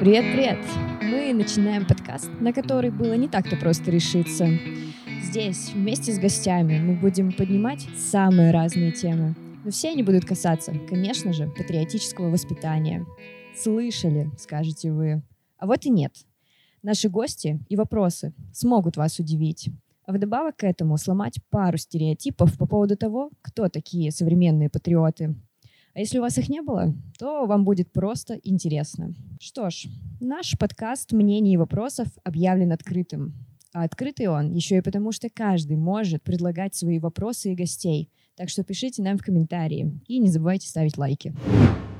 Привет-привет! 0.00 0.58
Мы 1.02 1.32
начинаем 1.32 1.86
подкаст, 1.86 2.28
на 2.40 2.52
который 2.52 2.90
было 2.90 3.14
не 3.14 3.28
так-то 3.28 3.56
просто 3.56 3.92
решиться. 3.92 4.48
Здесь, 5.22 5.70
вместе 5.72 6.12
с 6.12 6.18
гостями, 6.18 6.80
мы 6.80 6.96
будем 6.96 7.32
поднимать 7.32 7.86
самые 7.96 8.50
разные 8.50 8.90
темы. 8.90 9.36
Но 9.64 9.70
все 9.70 9.90
они 9.90 10.02
будут 10.02 10.24
касаться, 10.24 10.74
конечно 10.88 11.32
же, 11.32 11.46
патриотического 11.46 12.28
воспитания. 12.28 13.06
Слышали, 13.56 14.28
скажете 14.36 14.90
вы. 14.90 15.22
А 15.58 15.66
вот 15.66 15.86
и 15.86 15.90
нет. 15.90 16.16
Наши 16.82 17.08
гости 17.08 17.64
и 17.68 17.76
вопросы 17.76 18.34
смогут 18.52 18.96
вас 18.96 19.20
удивить. 19.20 19.70
А 20.06 20.12
вдобавок 20.12 20.56
к 20.56 20.64
этому 20.64 20.96
сломать 20.96 21.38
пару 21.50 21.78
стереотипов 21.78 22.58
по 22.58 22.66
поводу 22.66 22.96
того, 22.96 23.30
кто 23.42 23.68
такие 23.68 24.10
современные 24.10 24.68
патриоты. 24.68 25.36
Если 26.00 26.18
у 26.18 26.22
вас 26.22 26.38
их 26.38 26.48
не 26.48 26.62
было, 26.62 26.94
то 27.18 27.44
вам 27.44 27.62
будет 27.62 27.92
просто 27.92 28.40
интересно. 28.42 29.12
Что 29.38 29.68
ж, 29.68 29.86
наш 30.18 30.56
подкаст 30.58 31.12
«Мнений 31.12 31.52
и 31.52 31.56
вопросов» 31.58 32.06
объявлен 32.24 32.72
открытым. 32.72 33.34
А 33.74 33.82
открытый 33.82 34.28
он 34.28 34.50
еще 34.54 34.78
и 34.78 34.80
потому, 34.80 35.12
что 35.12 35.28
каждый 35.28 35.76
может 35.76 36.22
предлагать 36.22 36.74
свои 36.74 36.98
вопросы 36.98 37.52
и 37.52 37.54
гостей. 37.54 38.10
Так 38.34 38.48
что 38.48 38.64
пишите 38.64 39.02
нам 39.02 39.18
в 39.18 39.22
комментарии 39.22 40.00
и 40.06 40.18
не 40.18 40.30
забывайте 40.30 40.68
ставить 40.68 40.96
лайки 40.96 41.34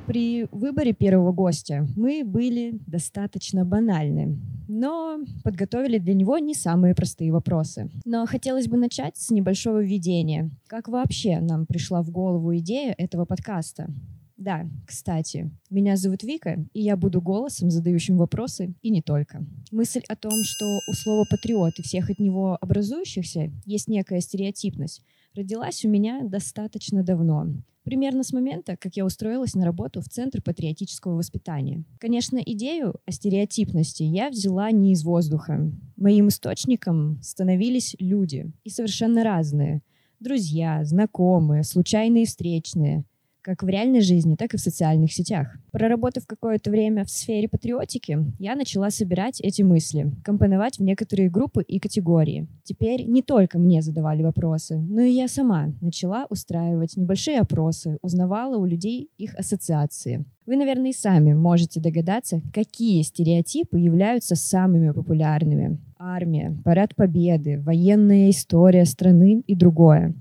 при 0.07 0.47
выборе 0.51 0.93
первого 0.93 1.33
гостя 1.33 1.87
мы 1.97 2.23
были 2.25 2.79
достаточно 2.87 3.65
банальны, 3.65 4.39
но 4.69 5.19
подготовили 5.45 5.99
для 5.99 6.15
него 6.15 6.39
не 6.39 6.55
самые 6.55 6.95
простые 6.95 7.33
вопросы. 7.33 7.91
Но 8.05 8.27
хотелось 8.27 8.69
бы 8.69 8.77
начать 8.77 9.17
с 9.17 9.31
небольшого 9.31 9.83
введения. 9.83 10.51
Как 10.67 10.89
вообще 10.89 11.41
нам 11.41 11.67
пришла 11.67 12.03
в 12.03 12.11
голову 12.11 12.57
идея 12.57 12.95
этого 12.97 13.25
подкаста? 13.25 13.89
Да, 14.37 14.67
кстати, 14.87 15.51
меня 15.69 15.97
зовут 15.97 16.23
Вика, 16.23 16.65
и 16.73 16.81
я 16.81 16.97
буду 16.97 17.21
голосом, 17.21 17.71
задающим 17.71 18.17
вопросы, 18.17 18.73
и 18.81 18.91
не 18.91 19.03
только. 19.03 19.45
Мысль 19.71 20.01
о 20.09 20.17
том, 20.17 20.33
что 20.45 20.65
у 20.89 20.95
слова 20.95 21.25
«патриот» 21.31 21.79
и 21.79 21.83
всех 21.83 22.09
от 22.09 22.19
него 22.19 22.57
образующихся 22.59 23.51
есть 23.67 23.89
некая 23.89 24.21
стереотипность, 24.21 25.03
родилась 25.35 25.85
у 25.85 25.91
меня 25.91 26.23
достаточно 26.23 27.03
давно. 27.03 27.49
Примерно 27.91 28.23
с 28.23 28.33
момента, 28.33 28.77
как 28.77 28.95
я 28.95 29.05
устроилась 29.05 29.57
на 29.57 29.65
работу 29.65 30.01
в 30.01 30.09
Центр 30.09 30.41
патриотического 30.41 31.17
воспитания. 31.17 31.83
Конечно, 31.99 32.39
идею 32.39 32.95
о 33.05 33.11
стереотипности 33.11 34.05
я 34.05 34.31
взяла 34.31 34.71
не 34.71 34.93
из 34.93 35.03
воздуха. 35.03 35.73
Моим 35.97 36.29
источником 36.29 37.21
становились 37.21 37.97
люди, 37.99 38.53
и 38.63 38.71
совершенно 38.71 39.25
разные. 39.25 39.83
Друзья, 40.21 40.85
знакомые, 40.85 41.65
случайные 41.65 42.27
встречные 42.27 43.07
как 43.43 43.63
в 43.63 43.69
реальной 43.69 44.01
жизни, 44.01 44.37
так 44.37 44.55
и 44.55 44.57
в 44.57 44.61
социальных 44.61 45.13
сетях. 45.13 45.57
Проработав 45.73 46.27
какое-то 46.27 46.71
время 46.71 47.05
в 47.05 47.11
сфере 47.11 47.49
патриотики, 47.49 48.19
я 48.39 48.55
начала 48.55 48.91
собирать 48.91 49.41
эти 49.41 49.63
мысли, 49.63 50.13
компоновать 50.25 50.79
в 50.79 50.83
некоторые 50.83 51.31
группы 51.31 51.63
и 51.63 51.79
категории. 51.79 52.49
Теперь 52.65 53.05
не 53.07 53.23
только 53.23 53.59
мне 53.59 53.83
задавали 53.83 54.23
вопросы, 54.23 54.79
но 54.79 55.03
и 55.03 55.13
я 55.13 55.29
сама 55.29 55.73
начала 55.81 56.27
устраивать 56.31 56.97
небольшие 56.97 57.41
опросы, 57.41 57.99
узнавала 58.03 58.57
у 58.57 58.65
людей 58.65 59.11
их 59.19 59.35
ассоциации. 59.35 60.25
Вы, 60.47 60.57
наверное, 60.57 60.91
и 60.91 60.95
сами 60.95 61.33
можете 61.33 61.81
догадаться, 61.81 62.41
какие 62.53 63.03
стереотипы 63.03 63.79
являются 63.79 64.35
самыми 64.35 64.91
популярными. 64.91 65.79
Армия, 65.99 66.57
парад 66.65 66.97
победы, 66.97 67.61
военная 67.61 68.31
история 68.31 68.85
страны 68.85 69.43
и 69.47 69.55
другое. 69.55 70.15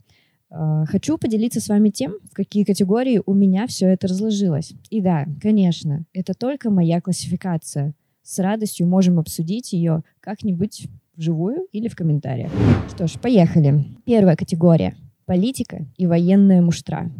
А, 0.51 0.85
хочу 0.85 1.17
поделиться 1.17 1.59
с 1.61 1.69
вами 1.69 1.89
тем, 1.89 2.15
в 2.31 2.33
какие 2.33 2.63
категории 2.63 3.21
у 3.25 3.33
меня 3.33 3.67
все 3.67 3.87
это 3.87 4.07
разложилось. 4.07 4.73
И 4.89 5.01
да, 5.01 5.25
конечно, 5.41 6.05
это 6.13 6.33
только 6.33 6.69
моя 6.69 7.01
классификация. 7.01 7.93
С 8.23 8.39
радостью 8.39 8.87
можем 8.87 9.19
обсудить 9.19 9.73
ее 9.73 10.03
как-нибудь 10.19 10.87
вживую 11.15 11.67
или 11.71 11.87
в 11.87 11.95
комментариях. 11.95 12.51
Что 12.93 13.07
ж, 13.07 13.13
поехали. 13.19 13.85
Первая 14.05 14.35
категория. 14.35 14.95
Политика 15.25 15.85
и 15.97 16.05
военная 16.05 16.61
муштра. 16.61 17.11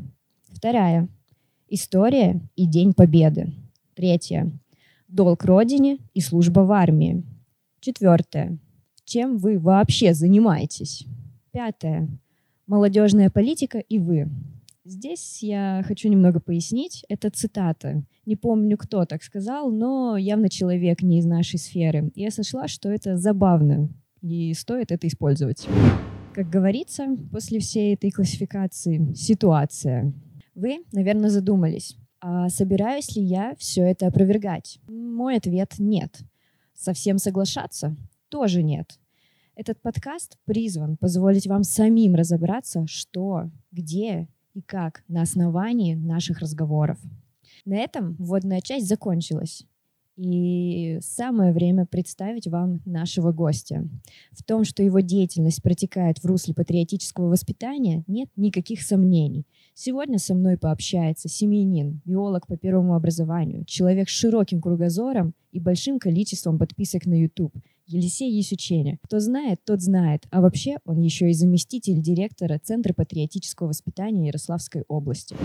Вторая. 0.51 1.07
История 1.67 2.41
и 2.55 2.65
День 2.65 2.93
Победы. 2.93 3.53
Третья. 3.95 4.51
Долг 5.07 5.43
Родине 5.45 5.99
и 6.13 6.21
служба 6.21 6.61
в 6.61 6.71
армии. 6.71 7.23
Четвертое. 7.79 8.57
Чем 9.05 9.37
вы 9.37 9.59
вообще 9.59 10.13
занимаетесь? 10.13 11.05
Пятое 11.51 12.07
молодежная 12.69 13.29
политика 13.29 13.79
и 13.79 13.99
вы. 13.99 14.29
Здесь 14.85 15.43
я 15.43 15.83
хочу 15.85 16.07
немного 16.07 16.39
пояснить. 16.39 17.03
Это 17.09 17.29
цитата. 17.29 18.03
Не 18.25 18.35
помню, 18.35 18.77
кто 18.77 19.05
так 19.05 19.23
сказал, 19.23 19.71
но 19.71 20.15
явно 20.17 20.49
человек 20.49 21.01
не 21.01 21.19
из 21.19 21.25
нашей 21.25 21.59
сферы. 21.59 22.11
И 22.15 22.21
я 22.21 22.31
сошла, 22.31 22.67
что 22.67 22.89
это 22.89 23.17
забавно, 23.17 23.89
и 24.21 24.53
стоит 24.53 24.91
это 24.91 25.07
использовать. 25.07 25.67
Как 26.33 26.49
говорится, 26.49 27.07
после 27.31 27.59
всей 27.59 27.95
этой 27.95 28.11
классификации 28.11 29.13
ситуация. 29.13 30.13
Вы, 30.55 30.83
наверное, 30.91 31.29
задумались, 31.29 31.97
а 32.21 32.49
собираюсь 32.49 33.15
ли 33.15 33.23
я 33.23 33.55
все 33.57 33.81
это 33.81 34.07
опровергать? 34.07 34.79
Мой 34.87 35.37
ответ— 35.37 35.75
нет. 35.79 36.19
Совсем 36.73 37.17
соглашаться? 37.17 37.95
Тоже 38.29 38.61
нет. 38.61 38.98
Этот 39.61 39.81
подкаст 39.81 40.37
призван 40.45 40.95
позволить 40.95 41.45
вам 41.45 41.63
самим 41.63 42.15
разобраться, 42.15 42.85
что, 42.87 43.51
где 43.73 44.29
и 44.53 44.61
как 44.61 45.03
на 45.09 45.21
основании 45.21 45.95
наших 45.95 46.39
разговоров. 46.39 46.97
На 47.65 47.75
этом 47.75 48.15
вводная 48.19 48.61
часть 48.61 48.87
закончилась. 48.87 49.65
И 50.15 50.99
самое 51.01 51.51
время 51.51 51.85
представить 51.85 52.47
вам 52.47 52.81
нашего 52.85 53.33
гостя. 53.33 53.85
В 54.31 54.45
том, 54.45 54.63
что 54.63 54.81
его 54.81 55.01
деятельность 55.01 55.61
протекает 55.61 56.19
в 56.19 56.25
русле 56.25 56.53
патриотического 56.53 57.27
воспитания, 57.27 58.05
нет 58.07 58.29
никаких 58.37 58.81
сомнений. 58.81 59.45
Сегодня 59.73 60.19
со 60.19 60.35
мной 60.35 60.57
пообщается 60.57 61.27
семьянин, 61.27 61.99
биолог 62.05 62.47
по 62.47 62.55
первому 62.55 62.95
образованию, 62.95 63.65
человек 63.65 64.07
с 64.07 64.13
широким 64.13 64.61
кругозором 64.61 65.33
и 65.51 65.59
большим 65.59 65.99
количеством 65.99 66.57
подписок 66.57 67.05
на 67.05 67.21
YouTube, 67.21 67.53
Елисей 67.91 68.31
Есюченя. 68.31 68.99
Кто 69.03 69.19
знает, 69.19 69.61
тот 69.65 69.81
знает. 69.81 70.25
А 70.29 70.41
вообще 70.41 70.77
он 70.85 71.01
еще 71.01 71.31
и 71.31 71.33
заместитель 71.33 71.99
директора 71.99 72.59
Центра 72.63 72.93
патриотического 72.93 73.69
воспитания 73.69 74.27
Ярославской 74.27 74.83
области. 74.87 75.35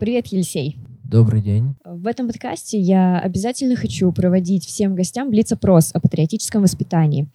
Привет, 0.00 0.26
Елисей. 0.26 0.76
Добрый 1.04 1.40
день. 1.40 1.76
В 1.84 2.08
этом 2.08 2.26
подкасте 2.26 2.80
я 2.80 3.20
обязательно 3.20 3.76
хочу 3.76 4.10
проводить 4.10 4.66
всем 4.66 4.96
гостям 4.96 5.30
блиц-опрос 5.30 5.92
о 5.94 6.00
патриотическом 6.00 6.62
воспитании. 6.62 7.28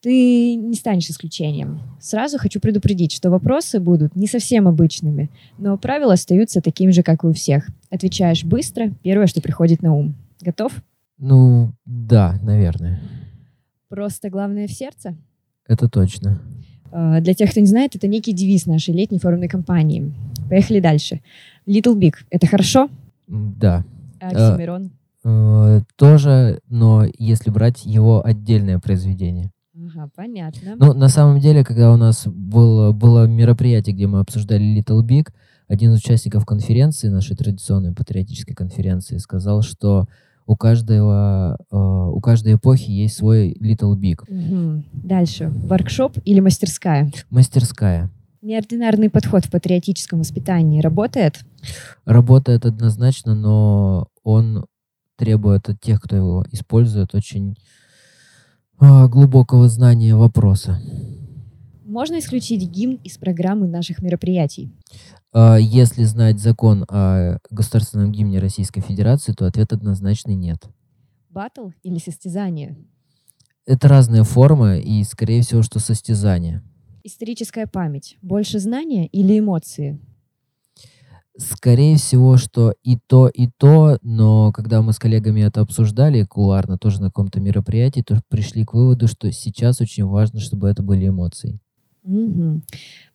Ты 0.00 0.56
не 0.56 0.74
станешь 0.74 1.08
исключением. 1.08 1.80
Сразу 2.00 2.36
хочу 2.36 2.58
предупредить, 2.58 3.12
что 3.12 3.30
вопросы 3.30 3.78
будут 3.78 4.16
не 4.16 4.26
совсем 4.26 4.66
обычными, 4.66 5.30
но 5.56 5.78
правила 5.78 6.14
остаются 6.14 6.60
такими 6.60 6.90
же, 6.90 7.04
как 7.04 7.22
и 7.22 7.28
у 7.28 7.32
всех. 7.32 7.68
Отвечаешь 7.90 8.42
быстро, 8.44 8.90
первое, 9.04 9.28
что 9.28 9.40
приходит 9.40 9.82
на 9.82 9.94
ум. 9.94 10.16
Готов? 10.40 10.72
Ну, 11.16 11.72
да, 11.86 12.40
наверное. 12.42 13.00
Просто 13.94 14.28
главное 14.28 14.66
в 14.66 14.72
сердце? 14.72 15.14
Это 15.68 15.88
точно. 15.88 16.42
А, 16.90 17.20
для 17.20 17.32
тех, 17.32 17.52
кто 17.52 17.60
не 17.60 17.68
знает, 17.68 17.94
это 17.94 18.08
некий 18.08 18.32
девиз 18.32 18.66
нашей 18.66 18.92
летней 18.92 19.20
форумной 19.20 19.46
кампании. 19.46 20.12
Поехали 20.50 20.80
дальше. 20.80 21.20
Little 21.64 21.96
Big— 21.96 22.14
это 22.30 22.48
хорошо? 22.48 22.88
Да. 23.28 23.84
А 24.20 24.30
Оксимирон? 24.30 24.90
Э, 25.22 25.80
тоже, 25.94 26.58
но 26.68 27.04
если 27.18 27.50
брать 27.50 27.86
его 27.86 28.20
отдельное 28.26 28.80
произведение. 28.80 29.52
Ага, 29.76 30.10
понятно. 30.16 30.74
Ну, 30.74 30.92
на 30.92 31.08
самом 31.08 31.38
деле, 31.38 31.64
когда 31.64 31.92
у 31.92 31.96
нас 31.96 32.26
было, 32.26 32.90
было 32.90 33.28
мероприятие, 33.28 33.94
где 33.94 34.08
мы 34.08 34.18
обсуждали 34.18 34.76
Little 34.76 35.06
Big, 35.06 35.28
один 35.68 35.92
из 35.92 36.00
участников 36.00 36.44
конференции, 36.44 37.06
нашей 37.06 37.36
традиционной 37.36 37.94
патриотической 37.94 38.56
конференции, 38.56 39.18
сказал, 39.18 39.62
что 39.62 40.08
у 40.46 40.56
каждого, 40.56 41.56
э, 41.70 41.76
у 41.76 42.20
каждой 42.20 42.54
эпохи 42.54 42.90
есть 42.90 43.16
свой 43.16 43.52
Little 43.60 43.96
Big. 43.96 44.20
Угу. 44.28 44.84
Дальше. 44.92 45.50
Воркшоп 45.50 46.18
или 46.24 46.40
мастерская? 46.40 47.10
Мастерская. 47.30 48.10
Неординарный 48.42 49.08
подход 49.08 49.46
в 49.46 49.50
патриотическом 49.50 50.18
воспитании 50.18 50.82
работает? 50.82 51.40
Работает 52.04 52.66
однозначно, 52.66 53.34
но 53.34 54.08
он 54.22 54.66
требует 55.16 55.68
от 55.68 55.80
тех, 55.80 56.02
кто 56.02 56.16
его 56.16 56.44
использует, 56.52 57.14
очень 57.14 57.56
э, 58.80 59.08
глубокого 59.08 59.68
знания 59.68 60.14
вопроса. 60.14 60.78
Можно 61.94 62.18
исключить 62.18 62.68
гимн 62.68 62.96
из 63.04 63.18
программы 63.18 63.68
наших 63.68 64.02
мероприятий? 64.02 64.72
А, 65.32 65.54
если 65.58 66.02
знать 66.02 66.40
закон 66.40 66.84
о 66.88 67.38
государственном 67.52 68.10
гимне 68.10 68.40
Российской 68.40 68.80
Федерации, 68.80 69.32
то 69.32 69.46
ответ 69.46 69.72
однозначный 69.72 70.34
нет. 70.34 70.58
Батл 71.30 71.68
или 71.84 71.98
состязание? 71.98 72.76
Это 73.64 73.86
разные 73.86 74.24
формы 74.24 74.80
и, 74.80 75.04
скорее 75.04 75.42
всего, 75.42 75.62
что 75.62 75.78
состязание. 75.78 76.64
Историческая 77.04 77.68
память. 77.68 78.18
Больше 78.22 78.58
знания 78.58 79.06
или 79.06 79.38
эмоции? 79.38 80.00
Скорее 81.38 81.96
всего, 81.96 82.38
что 82.38 82.74
и 82.82 82.98
то, 83.06 83.28
и 83.28 83.46
то, 83.56 84.00
но 84.02 84.50
когда 84.50 84.82
мы 84.82 84.94
с 84.94 84.98
коллегами 84.98 85.42
это 85.42 85.60
обсуждали 85.60 86.24
кулуарно, 86.24 86.76
тоже 86.76 87.00
на 87.00 87.06
каком-то 87.06 87.40
мероприятии, 87.40 88.00
то 88.00 88.20
пришли 88.28 88.64
к 88.64 88.74
выводу, 88.74 89.06
что 89.06 89.30
сейчас 89.30 89.80
очень 89.80 90.06
важно, 90.06 90.40
чтобы 90.40 90.68
это 90.68 90.82
были 90.82 91.06
эмоции. 91.06 91.60
Угу. 92.04 92.60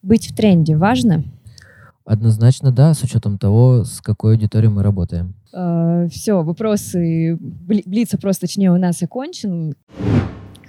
Быть 0.01 0.31
в 0.31 0.36
тренде 0.36 0.75
важно? 0.75 1.24
Однозначно, 2.06 2.71
да, 2.71 2.94
с 2.94 3.03
учетом 3.03 3.38
того, 3.38 3.83
с 3.83 4.01
какой 4.01 4.33
аудиторией 4.33 4.71
мы 4.71 4.81
работаем. 4.81 5.36
Э, 5.53 6.07
все, 6.12 6.41
вопросы 6.41 7.38
Блиц 7.39 8.13
опрос, 8.13 8.39
точнее, 8.39 8.71
у 8.71 8.77
нас 8.77 9.01
окончен 9.03 9.75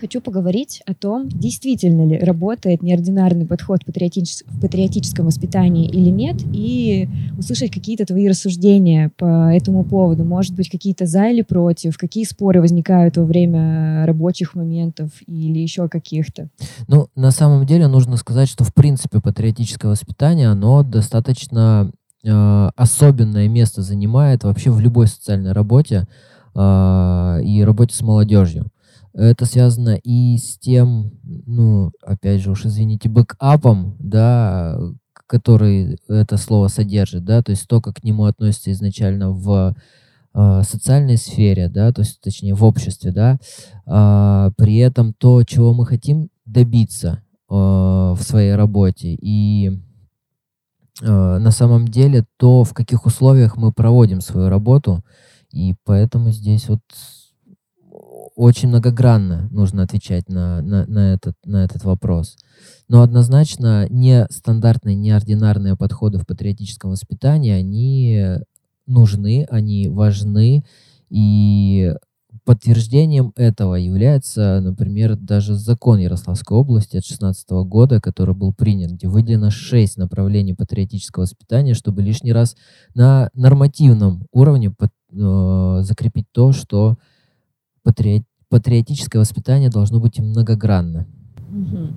хочу 0.01 0.21
поговорить 0.21 0.83
о 0.87 0.95
том, 0.95 1.29
действительно 1.29 2.07
ли 2.07 2.19
работает 2.19 2.83
неординарный 2.83 3.47
подход 3.47 3.83
в, 3.83 3.87
патриотич... 3.87 4.43
в 4.47 4.61
патриотическом 4.61 5.27
воспитании 5.27 5.89
или 5.89 6.09
нет, 6.09 6.37
и 6.53 7.09
услышать 7.39 7.71
какие-то 7.71 8.07
твои 8.07 8.29
рассуждения 8.29 9.13
по 9.17 9.53
этому 9.53 9.85
поводу. 9.85 10.25
Может 10.25 10.55
быть, 10.55 10.71
какие-то 10.71 11.07
за 11.07 11.29
или 11.29 11.43
против, 11.43 11.99
какие 11.99 12.25
споры 12.25 12.61
возникают 12.61 13.17
во 13.17 13.25
время 13.25 14.07
рабочих 14.07 14.55
моментов 14.55 15.11
или 15.27 15.59
еще 15.59 15.89
каких-то. 15.89 16.49
Ну, 16.89 17.09
на 17.15 17.31
самом 17.31 17.67
деле 17.67 17.87
нужно 17.87 18.17
сказать, 18.17 18.49
что 18.49 18.65
в 18.65 18.73
принципе 18.73 19.21
патриотическое 19.21 19.91
воспитание, 19.91 20.49
оно 20.49 20.83
достаточно 20.83 21.91
э, 22.25 22.71
особенное 22.75 23.49
место 23.49 23.83
занимает 23.83 24.45
вообще 24.45 24.71
в 24.71 24.81
любой 24.81 25.07
социальной 25.07 25.53
работе 25.53 26.07
э, 26.55 27.41
и 27.45 27.63
работе 27.63 27.95
с 27.95 28.01
молодежью. 28.01 28.67
Это 29.13 29.45
связано 29.45 29.99
и 30.03 30.37
с 30.39 30.59
тем, 30.59 31.13
ну, 31.25 31.91
опять 32.03 32.41
же, 32.41 32.53
уж 32.53 32.65
извините, 32.67 33.09
бэкапом, 33.09 33.97
да, 33.99 34.79
который 35.27 35.99
это 36.09 36.37
слово 36.37 36.69
содержит, 36.69 37.25
да, 37.25 37.43
то 37.43 37.51
есть 37.51 37.67
то, 37.69 37.81
как 37.81 37.97
к 37.97 38.05
нему 38.05 38.25
относятся 38.25 38.73
изначально 38.73 39.31
в 39.31 39.77
э, 40.35 40.63
социальной 40.63 41.17
сфере, 41.17 41.69
да, 41.69 41.93
то 41.93 42.03
есть, 42.03 42.21
точнее, 42.21 42.55
в 42.55 42.65
обществе, 42.65 43.13
да, 43.13 43.39
э, 43.87 44.51
при 44.57 44.79
этом 44.79 45.13
то, 45.15 45.43
чего 45.45 45.73
мы 45.73 45.87
хотим 45.87 46.31
добиться 46.47 47.23
э, 47.49 47.55
в 47.55 48.19
своей 48.21 48.55
работе. 48.55 49.17
И 49.21 49.81
на 51.03 51.51
самом 51.51 51.89
деле 51.89 52.27
то, 52.37 52.63
в 52.63 52.75
каких 52.75 53.07
условиях 53.07 53.57
мы 53.57 53.73
проводим 53.73 54.21
свою 54.21 54.51
работу, 54.51 55.03
и 55.51 55.75
поэтому 55.85 56.31
здесь 56.31 56.69
вот 56.69 56.81
очень 58.41 58.69
многогранно 58.69 59.49
нужно 59.51 59.83
отвечать 59.83 60.31
на, 60.31 60.63
на, 60.63 60.87
на, 60.87 61.13
этот, 61.13 61.35
на 61.45 61.63
этот 61.63 61.85
вопрос. 61.85 62.39
Но 62.89 63.03
однозначно 63.03 63.87
не 63.91 64.27
стандартные, 64.31 64.97
неординарные 64.97 65.77
подходы 65.77 66.19
в 66.19 66.27
патриотическом 66.27 66.93
воспитании, 66.93 67.53
они 67.53 68.39
нужны, 68.87 69.47
они 69.51 69.89
важны, 69.89 70.65
и 71.11 71.95
подтверждением 72.45 73.35
этого 73.37 73.75
является, 73.75 74.61
например, 74.63 75.17
даже 75.17 75.55
закон 75.55 75.99
Ярославской 75.99 76.57
области 76.57 76.97
от 76.97 77.03
2016 77.03 77.51
года, 77.67 78.01
который 78.01 78.35
был 78.35 78.55
принят, 78.55 78.93
где 78.93 79.07
выделено 79.07 79.51
шесть 79.51 79.99
направлений 79.99 80.55
патриотического 80.55 81.25
воспитания, 81.25 81.75
чтобы 81.75 82.01
лишний 82.01 82.33
раз 82.33 82.57
на 82.95 83.29
нормативном 83.35 84.25
уровне 84.33 84.71
под, 84.71 84.91
э, 85.13 85.83
закрепить 85.83 86.27
то, 86.33 86.53
что 86.53 86.97
патриот, 87.83 88.23
патриотическое 88.51 89.21
воспитание 89.21 89.71
должно 89.71 90.01
быть 90.01 90.19
многогранно. 90.19 91.07
Угу. 91.51 91.89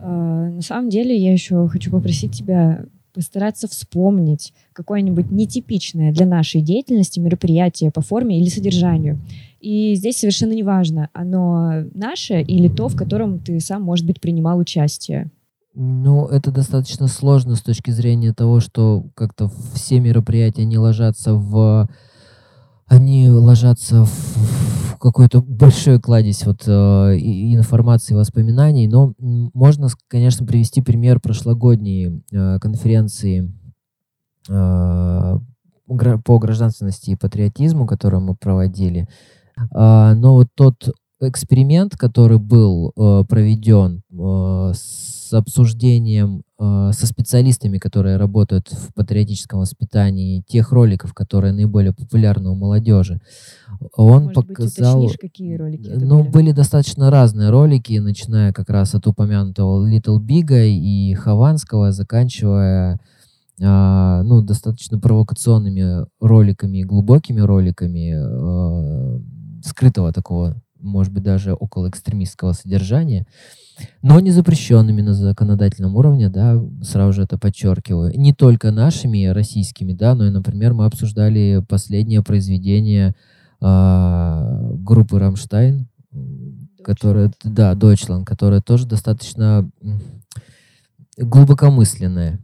А, 0.00 0.48
на 0.50 0.62
самом 0.62 0.88
деле 0.88 1.16
я 1.16 1.32
еще 1.32 1.68
хочу 1.68 1.90
попросить 1.90 2.32
тебя 2.32 2.86
постараться 3.12 3.68
вспомнить 3.68 4.52
какое-нибудь 4.72 5.30
нетипичное 5.30 6.12
для 6.12 6.26
нашей 6.26 6.60
деятельности 6.60 7.20
мероприятие 7.20 7.92
по 7.92 8.00
форме 8.00 8.40
или 8.40 8.48
содержанию. 8.48 9.20
И 9.60 9.94
здесь 9.94 10.18
совершенно 10.18 10.52
не 10.52 10.64
важно, 10.64 11.08
оно 11.12 11.84
наше 11.94 12.42
или 12.42 12.68
то, 12.68 12.88
в 12.88 12.96
котором 12.96 13.38
ты 13.38 13.60
сам, 13.60 13.82
может 13.82 14.04
быть, 14.04 14.20
принимал 14.20 14.58
участие. 14.58 15.30
Ну, 15.74 16.26
это 16.26 16.50
достаточно 16.50 17.08
сложно 17.08 17.56
с 17.56 17.62
точки 17.62 17.90
зрения 17.90 18.32
того, 18.32 18.60
что 18.60 19.06
как-то 19.14 19.50
все 19.74 20.00
мероприятия 20.00 20.64
не 20.64 20.78
ложатся 20.78 21.34
в 21.34 21.88
они 22.86 23.30
ложатся 23.30 24.04
в 24.04 24.98
какой-то 24.98 25.42
большой 25.42 26.00
кладезь 26.00 26.46
вот, 26.46 26.62
э, 26.66 26.70
информации, 27.18 28.14
воспоминаний, 28.14 28.88
но 28.88 29.12
можно, 29.18 29.88
конечно, 30.08 30.46
привести 30.46 30.80
пример 30.80 31.20
прошлогодней 31.20 32.22
э, 32.32 32.58
конференции 32.58 33.52
э, 34.48 35.38
по 36.24 36.38
гражданственности 36.38 37.10
и 37.10 37.16
патриотизму, 37.16 37.86
которую 37.86 38.22
мы 38.22 38.34
проводили. 38.34 39.06
Э, 39.74 40.14
но 40.14 40.34
вот 40.34 40.48
тот 40.54 40.88
эксперимент, 41.20 41.96
который 41.96 42.38
был 42.38 42.92
э, 42.96 43.24
проведен 43.28 44.02
э, 44.10 44.72
с 44.74 45.32
обсуждением 45.32 46.43
со 46.58 47.06
специалистами, 47.06 47.78
которые 47.78 48.16
работают 48.16 48.68
в 48.70 48.94
патриотическом 48.94 49.60
воспитании, 49.60 50.44
тех 50.46 50.70
роликов, 50.70 51.12
которые 51.12 51.52
наиболее 51.52 51.92
популярны 51.92 52.50
у 52.50 52.54
молодежи, 52.54 53.20
он 53.96 54.24
Может 54.24 54.34
показал... 54.34 55.02
Быть, 55.02 55.18
какие 55.18 55.56
ролики 55.56 55.90
ну, 55.96 56.20
были? 56.20 56.30
были 56.30 56.52
достаточно 56.52 57.10
разные 57.10 57.50
ролики, 57.50 57.98
начиная 57.98 58.52
как 58.52 58.70
раз 58.70 58.94
от 58.94 59.06
упомянутого 59.06 59.88
Little 59.88 60.20
Бига 60.20 60.64
и 60.64 61.14
Хованского, 61.14 61.92
заканчивая 61.92 63.00
Uh, 63.60 64.22
ну, 64.24 64.42
достаточно 64.42 64.98
провокационными 64.98 66.04
роликами, 66.20 66.82
глубокими 66.82 67.40
роликами 67.40 68.12
uh, 68.12 69.22
скрытого 69.62 70.12
такого 70.12 70.60
может 70.84 71.12
быть, 71.12 71.22
даже 71.22 71.54
около 71.54 71.88
экстремистского 71.88 72.52
содержания, 72.52 73.26
но 74.02 74.20
не 74.20 74.30
запрещенными 74.30 75.02
на 75.02 75.14
законодательном 75.14 75.96
уровне, 75.96 76.28
да, 76.28 76.62
сразу 76.82 77.12
же 77.12 77.22
это 77.22 77.38
подчеркиваю. 77.38 78.12
Не 78.18 78.32
только 78.32 78.70
нашими 78.70 79.26
российскими, 79.26 79.92
да, 79.92 80.14
но 80.14 80.26
и, 80.26 80.30
например, 80.30 80.74
мы 80.74 80.84
обсуждали 80.84 81.64
последнее 81.68 82.22
произведение 82.22 83.14
э, 83.60 84.70
группы 84.74 85.18
«Рамштайн», 85.18 85.88
которая, 86.84 87.32
да, 87.42 87.72
Deutschland, 87.74 88.24
которая 88.24 88.60
тоже 88.60 88.86
достаточно 88.86 89.68
глубокомысленная. 91.16 92.38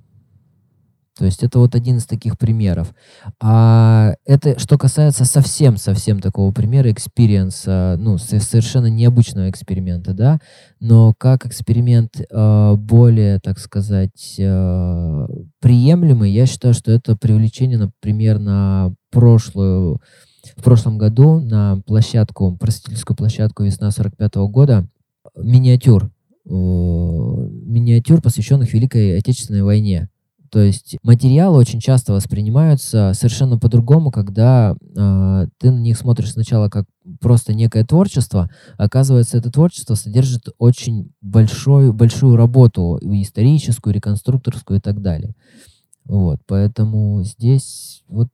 То 1.20 1.26
есть 1.26 1.42
это 1.42 1.58
вот 1.58 1.74
один 1.74 1.98
из 1.98 2.06
таких 2.06 2.38
примеров. 2.38 2.94
А 3.42 4.14
это 4.24 4.58
что 4.58 4.78
касается 4.78 5.26
совсем-совсем 5.26 6.18
такого 6.18 6.50
примера 6.50 6.90
экспириенса, 6.90 7.96
ну, 7.98 8.16
совершенно 8.16 8.86
необычного 8.86 9.50
эксперимента, 9.50 10.14
да, 10.14 10.38
но 10.80 11.12
как 11.18 11.44
эксперимент 11.44 12.22
э, 12.22 12.74
более, 12.74 13.38
так 13.38 13.58
сказать, 13.58 14.36
э, 14.38 15.26
приемлемый, 15.60 16.32
я 16.32 16.46
считаю, 16.46 16.72
что 16.72 16.90
это 16.90 17.16
привлечение, 17.16 17.76
например, 17.76 18.38
на 18.38 18.94
прошлую, 19.10 20.00
в 20.56 20.62
прошлом 20.62 20.96
году 20.96 21.38
на 21.38 21.82
площадку, 21.86 22.56
просветительскую 22.56 23.14
площадку 23.14 23.64
«Весна 23.64 23.90
45 23.90 24.36
-го 24.36 24.48
года» 24.48 24.88
миниатюр, 25.36 26.04
э, 26.04 26.50
миниатюр, 26.50 28.22
посвященных 28.22 28.72
Великой 28.72 29.18
Отечественной 29.18 29.64
войне. 29.64 30.08
То 30.50 30.60
есть 30.60 30.96
материалы 31.04 31.58
очень 31.58 31.80
часто 31.80 32.12
воспринимаются 32.12 33.12
совершенно 33.14 33.56
по-другому, 33.56 34.10
когда 34.10 34.74
э, 34.74 35.46
ты 35.58 35.70
на 35.70 35.78
них 35.78 35.96
смотришь 35.96 36.32
сначала 36.32 36.68
как 36.68 36.86
просто 37.20 37.54
некое 37.54 37.84
творчество, 37.84 38.50
оказывается, 38.76 39.38
это 39.38 39.52
творчество 39.52 39.94
содержит 39.94 40.48
очень 40.58 41.12
большой, 41.20 41.92
большую 41.92 42.34
работу, 42.34 42.98
историческую, 43.00 43.94
реконструкторскую 43.94 44.78
и 44.78 44.82
так 44.82 45.00
далее. 45.00 45.34
Вот, 46.04 46.40
поэтому 46.46 47.22
здесь 47.22 48.02
вот 48.08 48.28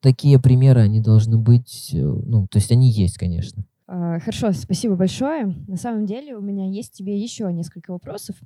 такие 0.00 0.38
примеры, 0.38 0.80
они 0.80 1.00
должны 1.00 1.36
быть, 1.36 1.90
э, 1.92 1.98
ну, 1.98 2.46
то 2.48 2.56
есть 2.56 2.72
они 2.72 2.90
есть, 2.90 3.18
конечно. 3.18 3.64
А, 3.88 4.20
хорошо, 4.20 4.52
спасибо 4.52 4.94
большое. 4.94 5.56
На 5.66 5.76
самом 5.76 6.06
деле 6.06 6.36
у 6.36 6.40
меня 6.40 6.66
есть 6.66 6.92
тебе 6.92 7.18
еще 7.18 7.52
несколько 7.52 7.90
вопросов 7.90 8.36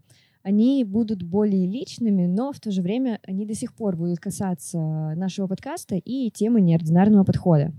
они 0.43 0.85
будут 0.85 1.23
более 1.23 1.67
личными, 1.67 2.27
но 2.27 2.53
в 2.53 2.61
то 2.61 2.71
же 2.71 2.83
время 2.83 3.21
они 3.23 3.47
до 3.47 3.55
сих 3.55 3.73
пор 3.75 3.97
будут 3.97 4.19
касаться 4.19 4.79
нашего 5.15 5.47
подкаста 5.47 5.97
и 5.97 6.31
темы 6.31 6.61
неординарного 6.61 7.25
подхода. 7.25 7.73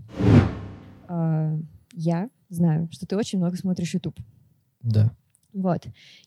А, 1.07 1.57
я 1.93 2.29
знаю, 2.49 2.87
что 2.91 3.05
ты 3.05 3.17
очень 3.17 3.39
много 3.39 3.57
смотришь 3.57 3.93
YouTube. 3.93 4.17
Да. 4.81 5.11
Вот. 5.53 5.85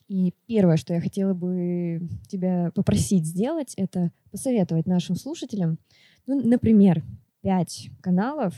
И 0.09 0.35
первое, 0.47 0.76
что 0.76 0.95
я 0.95 1.00
хотела 1.00 1.35
бы 1.35 2.09
тебя 2.28 2.71
попросить 2.75 3.26
сделать, 3.26 3.75
это 3.76 4.12
посоветовать 4.31 4.87
нашим 4.87 5.16
слушателям, 5.16 5.78
ну, 6.26 6.40
например, 6.47 7.02
пять 7.40 7.90
каналов 8.00 8.55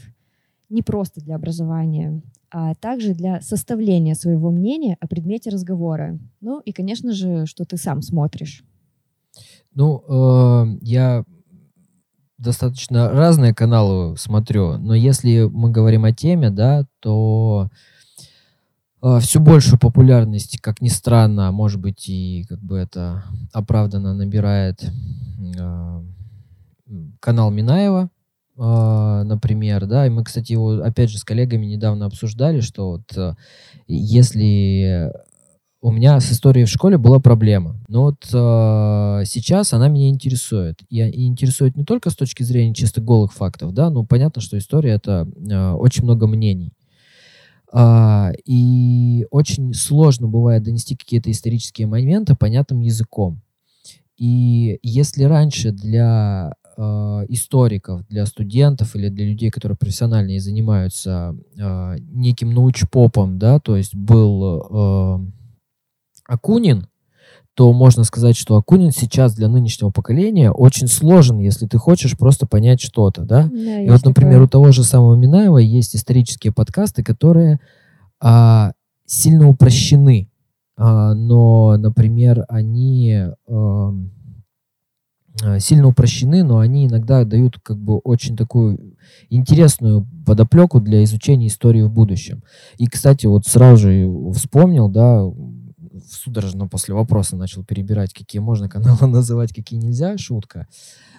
не 0.68 0.82
просто 0.82 1.20
для 1.20 1.36
образования, 1.36 2.22
а 2.50 2.74
также 2.74 3.14
для 3.14 3.40
составления 3.40 4.14
своего 4.14 4.50
мнения 4.50 4.96
о 5.00 5.06
предмете 5.06 5.50
разговора. 5.50 6.18
Ну 6.40 6.60
и, 6.60 6.72
конечно 6.72 7.12
же, 7.12 7.46
что 7.46 7.64
ты 7.64 7.76
сам 7.76 8.02
смотришь. 8.02 8.64
Ну, 9.74 10.02
э, 10.08 10.78
я 10.82 11.24
достаточно 12.38 13.10
разные 13.10 13.54
каналы 13.54 14.16
смотрю, 14.16 14.78
но 14.78 14.94
если 14.94 15.42
мы 15.42 15.70
говорим 15.70 16.04
о 16.04 16.12
теме, 16.12 16.50
да, 16.50 16.86
то 17.00 17.68
э, 19.02 19.18
все 19.20 19.40
большую 19.40 19.78
популярность, 19.78 20.60
как 20.60 20.80
ни 20.80 20.88
странно, 20.88 21.50
может 21.52 21.80
быть, 21.80 22.08
и 22.08 22.44
как 22.48 22.60
бы 22.60 22.78
это 22.78 23.24
оправданно 23.52 24.14
набирает 24.14 24.82
э, 24.82 26.02
канал 27.20 27.50
Минаева, 27.50 28.10
например, 28.58 29.86
да, 29.86 30.06
и 30.06 30.10
мы, 30.10 30.24
кстати, 30.24 30.52
его 30.52 30.82
опять 30.82 31.10
же 31.10 31.18
с 31.18 31.24
коллегами 31.24 31.66
недавно 31.66 32.06
обсуждали, 32.06 32.60
что 32.60 32.90
вот 32.90 33.16
э, 33.16 33.34
если 33.86 35.12
у 35.80 35.92
меня 35.92 36.18
с 36.18 36.32
историей 36.32 36.64
в 36.64 36.70
школе 36.70 36.98
была 36.98 37.20
проблема. 37.20 37.76
Но 37.86 38.02
вот 38.04 38.24
э, 38.32 39.24
сейчас 39.26 39.72
она 39.72 39.88
меня 39.88 40.08
интересует. 40.08 40.82
И, 40.88 40.98
и 40.98 41.26
интересует 41.26 41.76
не 41.76 41.84
только 41.84 42.10
с 42.10 42.16
точки 42.16 42.42
зрения 42.42 42.74
чисто 42.74 43.00
голых 43.00 43.32
фактов, 43.32 43.72
да, 43.72 43.90
но 43.90 44.04
понятно, 44.04 44.42
что 44.42 44.58
история 44.58 44.90
это 44.92 45.28
э, 45.36 45.70
очень 45.72 46.02
много 46.02 46.26
мнений. 46.26 46.72
А, 47.70 48.32
и 48.44 49.26
очень 49.30 49.74
сложно 49.74 50.26
бывает 50.26 50.62
донести 50.62 50.96
какие-то 50.96 51.30
исторические 51.30 51.86
моменты 51.86 52.34
понятным 52.34 52.80
языком. 52.80 53.40
И 54.16 54.80
если 54.82 55.24
раньше 55.24 55.70
для 55.70 56.54
э, 56.78 57.26
историков, 57.28 58.06
для 58.08 58.24
студентов 58.24 58.94
или 58.94 59.08
для 59.08 59.26
людей, 59.26 59.50
которые 59.50 59.76
профессионально 59.76 60.30
и 60.30 60.38
занимаются 60.38 61.36
э, 61.58 61.96
неким 62.12 62.54
научпопом, 62.54 63.38
да, 63.38 63.58
то 63.58 63.76
есть 63.76 63.94
был 63.94 64.62
э, 64.70 65.18
Акунин, 66.26 66.86
то 67.54 67.72
можно 67.72 68.04
сказать, 68.04 68.36
что 68.36 68.56
Акунин 68.56 68.92
сейчас 68.92 69.34
для 69.34 69.48
нынешнего 69.48 69.90
поколения 69.90 70.52
очень 70.52 70.86
сложен, 70.86 71.38
если 71.40 71.66
ты 71.66 71.76
хочешь 71.76 72.16
просто 72.16 72.46
понять 72.46 72.80
что-то, 72.80 73.22
да? 73.22 73.48
да 73.50 73.80
и 73.80 73.90
вот, 73.90 74.04
например, 74.04 74.34
такое. 74.34 74.46
у 74.46 74.48
того 74.48 74.72
же 74.72 74.84
самого 74.84 75.16
Минаева 75.16 75.58
есть 75.58 75.96
исторические 75.96 76.52
подкасты, 76.52 77.02
которые 77.02 77.58
а, 78.20 78.74
сильно 79.06 79.48
упрощены, 79.48 80.30
а, 80.76 81.14
но, 81.14 81.76
например, 81.76 82.44
они 82.48 83.24
а, 83.48 83.92
сильно 85.60 85.88
упрощены, 85.88 86.42
но 86.42 86.58
они 86.58 86.86
иногда 86.86 87.24
дают 87.24 87.58
как 87.62 87.78
бы 87.78 87.98
очень 87.98 88.36
такую 88.36 88.96
интересную 89.30 90.06
подоплеку 90.26 90.80
для 90.80 91.02
изучения 91.04 91.46
истории 91.46 91.82
в 91.82 91.90
будущем. 91.90 92.42
И, 92.78 92.86
кстати, 92.86 93.26
вот 93.26 93.46
сразу 93.46 93.88
же 93.88 94.08
вспомнил, 94.34 94.88
да, 94.88 95.24
судорожно 96.10 96.68
после 96.68 96.94
вопроса 96.94 97.36
начал 97.36 97.64
перебирать, 97.64 98.12
какие 98.12 98.40
можно 98.40 98.68
каналы 98.68 99.06
называть, 99.06 99.52
какие 99.52 99.78
нельзя, 99.78 100.16
шутка. 100.18 100.66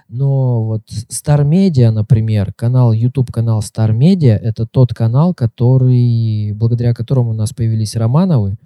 Но 0.07 0.65
вот 0.65 0.81
Star 0.89 1.47
Media, 1.47 1.91
например, 1.91 2.51
канал, 2.53 2.93
YouTube 2.93 3.31
канал 3.31 3.59
Star 3.59 3.95
Media, 3.95 4.35
это 4.35 4.65
тот 4.65 4.93
канал, 4.93 5.35
который, 5.35 6.53
благодаря 6.53 6.95
которому 6.95 7.31
у 7.31 7.33
нас 7.33 7.53
появились 7.53 7.95
Романовы. 7.95 8.57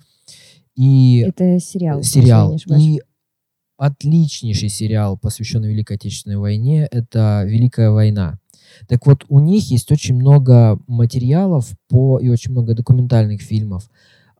И 0.75 1.25
это 1.27 1.59
сериал. 1.59 2.01
Сериал. 2.01 2.57
И 2.69 3.01
отличнейший 3.83 4.69
сериал, 4.69 5.17
посвященный 5.17 5.69
Великой 5.69 5.97
Отечественной 5.97 6.37
войне, 6.37 6.87
это 6.89 7.43
Великая 7.45 7.91
война. 7.91 8.39
Так 8.87 9.05
вот, 9.05 9.25
у 9.27 9.39
них 9.39 9.69
есть 9.71 9.91
очень 9.91 10.15
много 10.15 10.79
материалов 10.87 11.69
по 11.89 12.17
и 12.17 12.29
очень 12.29 12.51
много 12.51 12.73
документальных 12.75 13.41
фильмов 13.41 13.89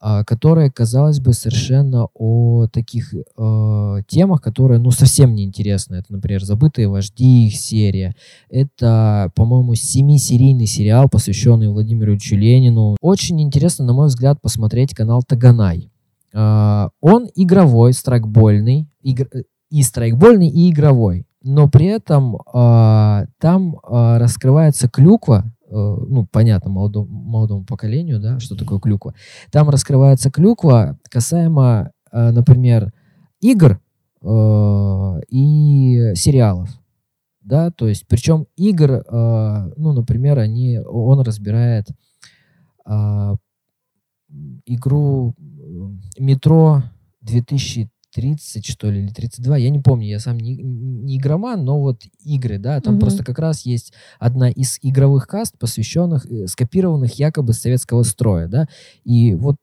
а, 0.05 0.25
которая, 0.25 0.69
казалось 0.69 1.21
бы, 1.21 1.31
совершенно 1.31 2.07
о 2.13 2.67
таких 2.67 3.13
э, 3.13 3.97
темах, 4.05 4.41
которые, 4.41 4.77
ну, 4.77 4.91
совсем 4.91 5.33
не 5.33 5.45
интересны. 5.45 5.95
Это, 5.95 6.11
например, 6.11 6.43
«Забытые 6.43 6.89
вожди», 6.89 7.47
их 7.47 7.55
серия. 7.55 8.13
Это, 8.49 9.31
по-моему, 9.33 9.75
семисерийный 9.75 10.65
сериал, 10.65 11.07
посвященный 11.07 11.69
Владимиру 11.69 12.11
Ильичу 12.11 12.35
Ленину. 12.35 12.97
Очень 12.99 13.41
интересно, 13.41 13.85
на 13.85 13.93
мой 13.93 14.07
взгляд, 14.07 14.41
посмотреть 14.41 14.93
канал 14.93 15.23
«Таганай». 15.25 15.92
Э, 16.33 16.89
он 17.01 17.29
игровой, 17.35 17.93
страйкбольный, 17.93 18.89
игр... 19.01 19.27
и 19.69 19.83
страйкбольный, 19.83 20.49
и 20.49 20.71
игровой. 20.71 21.25
Но 21.41 21.67
при 21.67 21.87
этом 21.87 22.37
э, 22.37 23.25
там 23.39 23.75
э, 23.75 24.17
раскрывается 24.17 24.89
клюква, 24.89 25.51
Э, 25.73 25.97
ну, 26.07 26.27
понятно, 26.31 26.69
молодому, 26.69 27.07
молодому 27.09 27.65
поколению, 27.65 28.19
да, 28.19 28.39
что 28.39 28.55
такое 28.55 28.79
клюква. 28.79 29.15
Там 29.51 29.69
раскрывается 29.69 30.29
клюква 30.29 30.99
касаемо, 31.09 31.91
э, 32.11 32.29
например, 32.29 32.93
игр 33.41 33.79
э, 34.21 35.21
и 35.29 36.13
сериалов. 36.13 36.69
Да, 37.41 37.71
то 37.71 37.87
есть, 37.87 38.07
причем 38.07 38.45
игр, 38.55 39.03
ну, 39.11 39.91
например, 39.91 40.39
они, 40.39 40.79
он 40.79 41.19
разбирает 41.19 41.87
игру 44.65 45.35
метро 46.19 46.83
2000 47.21 47.89
30, 48.13 48.65
что 48.65 48.91
ли, 48.91 49.01
или 49.01 49.11
32, 49.11 49.57
я 49.57 49.69
не 49.69 49.79
помню, 49.79 50.07
я 50.07 50.19
сам 50.19 50.37
не, 50.37 50.55
не 50.55 51.17
игроман, 51.17 51.65
но 51.65 51.79
вот 51.79 52.03
игры, 52.23 52.59
да, 52.59 52.79
там 52.79 52.95
угу. 52.95 53.01
просто 53.01 53.23
как 53.23 53.39
раз 53.39 53.65
есть 53.65 53.93
одна 54.19 54.49
из 54.49 54.77
игровых 54.81 55.27
каст, 55.27 55.57
посвященных, 55.57 56.25
э, 56.25 56.47
скопированных 56.47 57.15
якобы 57.15 57.53
с 57.53 57.61
советского 57.61 58.03
строя, 58.03 58.47
да, 58.47 58.67
и 59.03 59.33
вот 59.33 59.57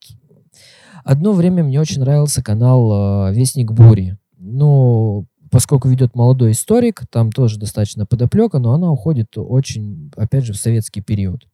одно 1.04 1.33
время 1.33 1.62
мне 1.62 1.80
очень 1.80 2.00
нравился 2.00 2.42
канал 2.42 3.28
э, 3.28 3.35
Вестник 3.35 3.71
Бури, 3.71 4.19
но 4.37 5.26
поскольку 5.50 5.88
ведет 5.88 6.14
молодой 6.14 6.52
историк, 6.52 7.02
там 7.11 7.33
тоже 7.33 7.59
достаточно 7.59 8.07
подоплека, 8.07 8.59
но 8.59 8.73
она 8.73 8.90
уходит 8.90 9.37
очень, 9.37 10.11
опять 10.16 10.45
же, 10.45 10.52
в 10.52 10.57
советский 10.57 11.02
период. 11.02 11.47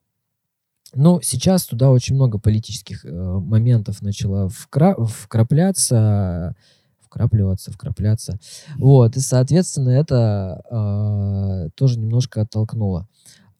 Но 0.94 1.20
сейчас 1.20 1.66
туда 1.66 1.90
очень 1.90 2.14
много 2.14 2.38
политических 2.38 3.04
э, 3.04 3.10
моментов 3.10 4.02
начало 4.02 4.48
вкра- 4.48 5.04
вкрапляться, 5.04 6.54
вкрапливаться, 7.00 7.72
вкрапляться. 7.72 8.38
Вот, 8.76 9.16
и, 9.16 9.20
соответственно, 9.20 9.90
это 9.90 10.62
э, 10.70 11.70
тоже 11.74 11.98
немножко 11.98 12.42
оттолкнуло. 12.42 13.08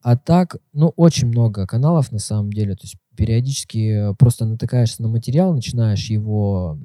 А 0.02 0.16
так, 0.16 0.56
ну, 0.72 0.92
очень 0.96 1.28
много 1.28 1.66
каналов 1.66 2.12
на 2.12 2.20
самом 2.20 2.52
деле. 2.52 2.74
То 2.74 2.84
есть 2.84 2.96
периодически 3.16 4.14
просто 4.18 4.44
натыкаешься 4.44 5.02
на 5.02 5.08
материал, 5.08 5.52
начинаешь 5.52 6.06
его, 6.06 6.78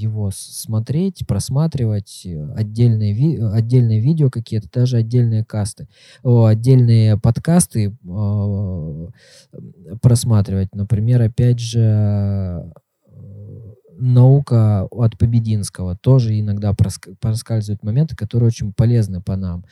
его 0.00 0.30
смотреть, 0.32 1.26
просматривать, 1.26 2.26
отдельные, 2.56 3.12
ви, 3.12 3.36
отдельные 3.36 4.00
видео 4.00 4.30
какие-то, 4.30 4.68
даже 4.72 4.96
отдельные 4.96 5.44
касты, 5.44 5.88
о, 6.22 6.46
отдельные 6.46 7.18
подкасты 7.18 7.96
э, 8.04 9.06
просматривать. 10.00 10.74
Например, 10.74 11.22
опять 11.22 11.60
же, 11.60 12.72
наука 14.00 14.86
от 14.90 15.16
Побединского 15.18 15.96
тоже 15.96 16.38
иногда 16.38 16.74
проскальзывают 17.20 17.82
моменты, 17.82 18.16
которые 18.16 18.48
очень 18.48 18.72
полезны 18.72 19.20
по 19.20 19.36
нам. 19.36 19.64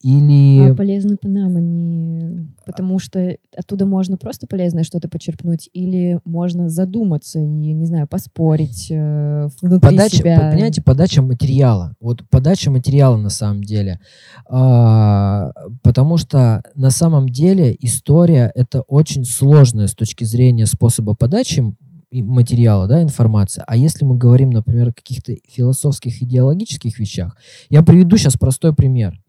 Или... 0.00 0.70
А 0.70 0.74
полезны 0.76 1.16
по 1.16 1.26
нам 1.26 1.56
они... 1.56 2.46
Потому 2.64 3.00
что 3.00 3.36
оттуда 3.56 3.84
можно 3.84 4.16
просто 4.16 4.46
полезное 4.46 4.84
что-то 4.84 5.08
почерпнуть, 5.08 5.68
или 5.72 6.20
можно 6.24 6.68
задуматься 6.68 7.40
и, 7.40 7.42
не 7.42 7.84
знаю, 7.84 8.06
поспорить 8.06 8.88
э, 8.90 9.48
внутри 9.60 9.96
подача, 9.96 10.16
себя. 10.16 10.50
Понимаете, 10.52 10.82
подача 10.82 11.20
материала. 11.22 11.94
Вот 12.00 12.22
подача 12.30 12.70
материала 12.70 13.16
на 13.16 13.30
самом 13.30 13.64
деле. 13.64 13.98
А, 14.48 15.50
потому 15.82 16.16
что 16.16 16.62
на 16.76 16.90
самом 16.90 17.28
деле 17.28 17.76
история— 17.80 18.52
это 18.54 18.82
очень 18.82 19.24
сложная 19.24 19.88
с 19.88 19.94
точки 19.94 20.22
зрения 20.22 20.66
способа 20.66 21.14
подачи 21.14 21.74
материала, 22.10 22.86
да, 22.86 23.02
информация. 23.02 23.64
А 23.66 23.76
если 23.76 24.04
мы 24.04 24.16
говорим, 24.16 24.50
например, 24.50 24.88
о 24.88 24.92
каких-то 24.92 25.34
философских, 25.48 26.22
идеологических 26.22 26.98
вещах, 26.98 27.36
я 27.68 27.82
приведу 27.82 28.16
сейчас 28.16 28.36
простой 28.36 28.74
пример. 28.74 29.20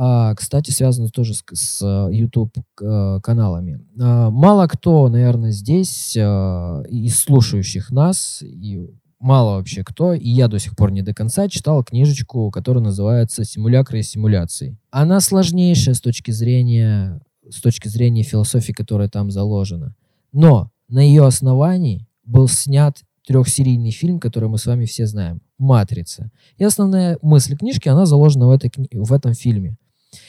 А, 0.00 0.32
кстати, 0.36 0.70
связано 0.70 1.08
тоже 1.08 1.34
с, 1.34 1.42
с 1.52 1.82
э, 1.82 2.14
YouTube 2.14 2.56
э, 2.80 3.18
каналами. 3.20 3.80
А, 4.00 4.30
мало 4.30 4.68
кто, 4.68 5.08
наверное, 5.08 5.50
здесь 5.50 6.16
а, 6.16 6.82
из 6.88 7.18
слушающих 7.18 7.90
нас, 7.90 8.40
и 8.42 8.88
мало 9.18 9.56
вообще 9.56 9.82
кто, 9.82 10.14
и 10.14 10.28
я 10.28 10.46
до 10.46 10.60
сих 10.60 10.76
пор 10.76 10.92
не 10.92 11.02
до 11.02 11.14
конца 11.14 11.48
читал 11.48 11.82
книжечку, 11.82 12.48
которая 12.52 12.84
называется 12.84 13.42
«Симулякры 13.42 13.98
и 13.98 14.04
симуляции». 14.04 14.78
Она 14.92 15.18
сложнейшая 15.18 15.96
с 15.96 16.00
точки 16.00 16.30
зрения, 16.30 17.20
с 17.50 17.60
точки 17.60 17.88
зрения 17.88 18.22
философии, 18.22 18.70
которая 18.70 19.08
там 19.08 19.32
заложена. 19.32 19.96
Но 20.32 20.70
на 20.88 21.00
ее 21.00 21.26
основании 21.26 22.06
был 22.24 22.48
снят 22.48 22.96
трехсерийный 23.26 23.90
фильм, 23.90 24.20
который 24.20 24.48
мы 24.48 24.58
с 24.58 24.66
вами 24.66 24.86
все 24.86 25.06
знаем 25.06 25.42
«Матрица». 25.58 26.30
И 26.56 26.64
основная 26.64 27.18
мысль 27.20 27.56
книжки, 27.56 27.88
она 27.88 28.06
заложена 28.06 28.46
в, 28.46 28.50
этой, 28.50 28.70
в 28.92 29.12
этом 29.12 29.34
фильме. 29.34 29.76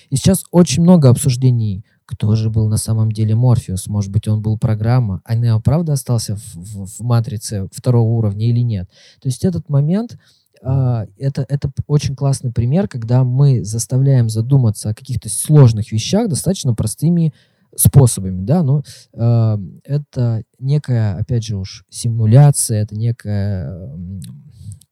И 0.09 0.17
сейчас 0.17 0.43
очень 0.51 0.83
много 0.83 1.09
обсуждений, 1.09 1.85
кто 2.05 2.35
же 2.35 2.49
был 2.49 2.67
на 2.67 2.77
самом 2.77 3.11
деле 3.11 3.35
Морфеус. 3.35 3.87
Может 3.87 4.11
быть, 4.11 4.27
он 4.27 4.41
был 4.41 4.57
программа, 4.57 5.21
а 5.23 5.35
Нео 5.35 5.61
правда 5.61 5.93
остался 5.93 6.35
в, 6.35 6.55
в, 6.55 6.85
в 6.87 6.99
«Матрице» 7.01 7.69
второго 7.71 8.09
уровня 8.09 8.49
или 8.49 8.61
нет. 8.61 8.89
То 9.21 9.29
есть 9.29 9.45
этот 9.45 9.69
момент 9.69 10.17
а, 10.61 11.05
это, 11.17 11.45
это 11.47 11.71
очень 11.87 12.15
классный 12.15 12.51
пример, 12.51 12.87
когда 12.87 13.23
мы 13.23 13.63
заставляем 13.63 14.29
задуматься 14.29 14.89
о 14.89 14.93
каких-то 14.93 15.29
сложных 15.29 15.91
вещах 15.91 16.27
достаточно 16.27 16.73
простыми 16.73 17.33
способами, 17.75 18.43
да, 18.43 18.63
но 18.63 18.83
э, 19.13 19.57
это 19.83 20.43
некая, 20.59 21.17
опять 21.17 21.43
же 21.43 21.57
уж, 21.57 21.85
симуляция, 21.89 22.81
это 22.81 22.95
некое 22.95 23.89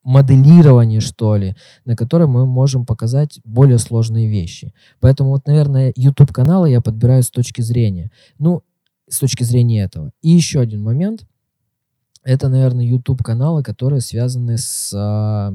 моделирование, 0.07 1.01
что 1.01 1.35
ли, 1.35 1.55
на 1.83 1.97
котором 1.97 2.31
мы 2.31 2.45
можем 2.45 2.85
показать 2.85 3.41
более 3.43 3.77
сложные 3.77 4.29
вещи. 4.29 4.73
Поэтому 5.01 5.31
вот, 5.31 5.45
наверное, 5.47 5.91
YouTube-каналы 5.97 6.69
я 6.69 6.79
подбираю 6.79 7.23
с 7.23 7.29
точки 7.29 7.59
зрения, 7.59 8.09
ну, 8.39 8.63
с 9.09 9.19
точки 9.19 9.43
зрения 9.43 9.83
этого. 9.83 10.11
И 10.21 10.29
еще 10.29 10.61
один 10.61 10.81
момент– 10.81 11.27
это, 12.23 12.47
наверное, 12.47 12.85
YouTube-каналы, 12.85 13.63
которые 13.63 13.99
связаны 13.99 14.57
с 14.57 14.93
а, 14.95 15.53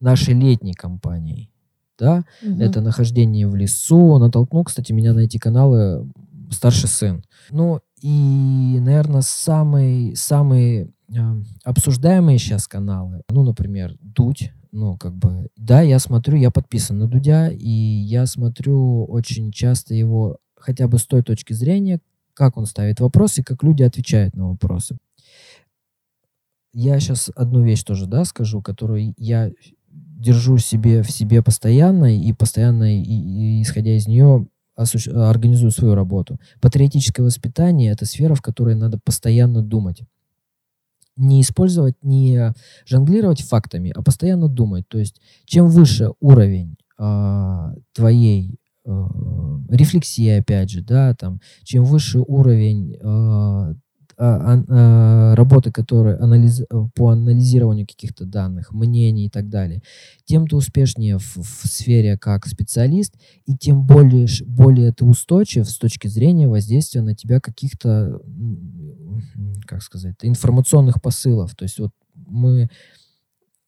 нашей 0.00 0.34
летней 0.34 0.74
компанией. 0.74 1.51
Да? 1.98 2.24
Угу. 2.42 2.60
Это 2.60 2.80
нахождение 2.80 3.46
в 3.46 3.54
лесу. 3.54 4.18
Натолкнул, 4.18 4.64
кстати, 4.64 4.92
меня 4.92 5.12
на 5.12 5.20
эти 5.20 5.38
каналы 5.38 6.10
старший 6.50 6.88
сын. 6.88 7.24
Ну 7.50 7.80
и, 8.00 8.78
наверное, 8.80 9.22
самый, 9.22 10.14
самые 10.16 10.90
э, 11.08 11.42
обсуждаемые 11.64 12.38
сейчас 12.38 12.66
каналы, 12.66 13.22
ну, 13.30 13.42
например, 13.42 13.96
Дудь, 14.00 14.52
ну, 14.72 14.96
как 14.96 15.14
бы, 15.14 15.48
да, 15.56 15.82
я 15.82 15.98
смотрю, 15.98 16.36
я 16.36 16.50
подписан 16.50 16.98
на 16.98 17.06
Дудя, 17.06 17.48
и 17.48 17.68
я 17.68 18.26
смотрю 18.26 19.04
очень 19.04 19.52
часто 19.52 19.94
его 19.94 20.38
хотя 20.58 20.88
бы 20.88 20.98
с 20.98 21.06
той 21.06 21.22
точки 21.22 21.52
зрения, 21.52 22.00
как 22.34 22.56
он 22.56 22.66
ставит 22.66 23.00
вопросы, 23.00 23.42
как 23.42 23.62
люди 23.62 23.82
отвечают 23.82 24.34
на 24.34 24.48
вопросы 24.48 24.96
я 26.72 26.98
сейчас 27.00 27.30
одну 27.34 27.62
вещь 27.62 27.84
тоже, 27.84 28.06
да, 28.06 28.24
скажу, 28.24 28.62
которую 28.62 29.14
я 29.18 29.50
держу 30.22 30.58
себе 30.58 31.02
в 31.02 31.10
себе 31.10 31.42
постоянно 31.42 32.16
и 32.16 32.32
постоянно, 32.32 32.96
и, 32.96 33.02
и, 33.02 33.62
исходя 33.62 33.96
из 33.96 34.06
нее, 34.06 34.46
осущ... 34.76 35.08
организую 35.08 35.70
свою 35.72 35.94
работу. 35.94 36.38
Патриотическое 36.60 37.24
воспитание— 37.24 37.92
это 37.92 38.06
сфера, 38.06 38.34
в 38.34 38.42
которой 38.42 38.74
надо 38.74 38.98
постоянно 39.04 39.62
думать. 39.62 40.02
Не 41.16 41.42
использовать, 41.42 41.96
не 42.02 42.54
жонглировать 42.86 43.42
фактами, 43.42 43.92
а 43.94 44.02
постоянно 44.02 44.48
думать. 44.48 44.88
То 44.88 44.98
есть, 44.98 45.20
чем 45.44 45.68
выше 45.68 46.10
уровень 46.20 46.76
э, 46.98 47.74
твоей 47.92 48.58
э, 48.86 48.90
рефлексии, 49.68 50.38
опять 50.38 50.70
же, 50.70 50.82
да, 50.82 51.14
там, 51.14 51.40
чем 51.64 51.84
выше 51.84 52.20
уровень 52.20 52.94
э, 52.94 53.74
а, 54.16 54.62
а, 54.68 55.34
работы, 55.34 55.72
которые 55.72 56.16
анализ, 56.16 56.62
по 56.94 57.10
анализированию 57.10 57.86
каких-то 57.86 58.24
данных, 58.24 58.72
мнений 58.72 59.26
и 59.26 59.30
так 59.30 59.48
далее, 59.48 59.82
тем 60.24 60.46
ты 60.46 60.56
успешнее 60.56 61.18
в, 61.18 61.36
в 61.36 61.66
сфере 61.66 62.18
как 62.18 62.46
специалист, 62.46 63.14
и 63.46 63.56
тем 63.56 63.84
более, 63.84 64.26
более 64.46 64.92
ты 64.92 65.04
устойчив 65.04 65.68
с 65.68 65.78
точки 65.78 66.08
зрения 66.08 66.48
воздействия 66.48 67.02
на 67.02 67.14
тебя 67.14 67.40
каких-то, 67.40 68.20
как 69.66 69.82
сказать, 69.82 70.16
информационных 70.22 71.00
посылов. 71.00 71.54
То 71.54 71.64
есть 71.64 71.78
вот 71.78 71.90
мы 72.14 72.68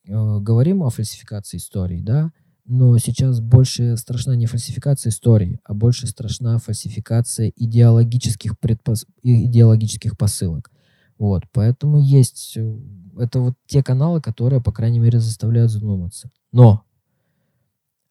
э, 0.07 0.39
говорим 0.41 0.83
о 0.83 0.91
фальсификации 0.91 1.57
истории, 1.57 2.01
да, 2.01 2.33
но 2.65 2.97
сейчас 2.99 3.41
больше 3.41 3.97
страшна 3.97 4.37
не 4.37 4.47
фальсификация 4.47 5.11
истории, 5.11 5.61
а 5.65 5.75
больше 5.75 6.07
страшна 6.07 6.59
фальсификация 6.59 7.53
идеологических, 7.57 8.59
предпос... 8.59 9.07
идеологических 9.23 10.17
посылок. 10.17 10.71
Вот, 11.19 11.45
поэтому 11.53 12.01
есть... 12.01 12.57
Э, 12.57 12.77
это 13.19 13.41
вот 13.41 13.55
те 13.67 13.83
каналы, 13.83 14.21
которые, 14.21 14.61
по 14.61 14.73
крайней 14.73 14.99
мере, 14.99 15.21
заставляют 15.21 15.71
задуматься. 15.71 16.31
Но 16.53 16.85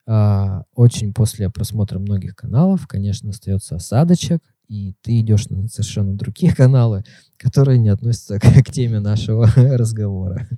а, 0.06 0.64
очень 0.74 1.12
после 1.12 1.50
просмотра 1.50 1.98
многих 1.98 2.36
каналов, 2.36 2.86
конечно, 2.86 3.30
остается 3.30 3.76
осадочек, 3.76 4.40
и 4.68 4.94
ты 5.02 5.20
идешь 5.20 5.48
на 5.48 5.68
совершенно 5.68 6.16
другие 6.16 6.54
каналы, 6.56 7.04
которые 7.36 7.78
не 7.78 7.88
относятся 7.88 8.38
к, 8.38 8.42
к 8.42 8.70
теме 8.70 9.00
нашего 9.00 9.46
разговора. 9.56 10.48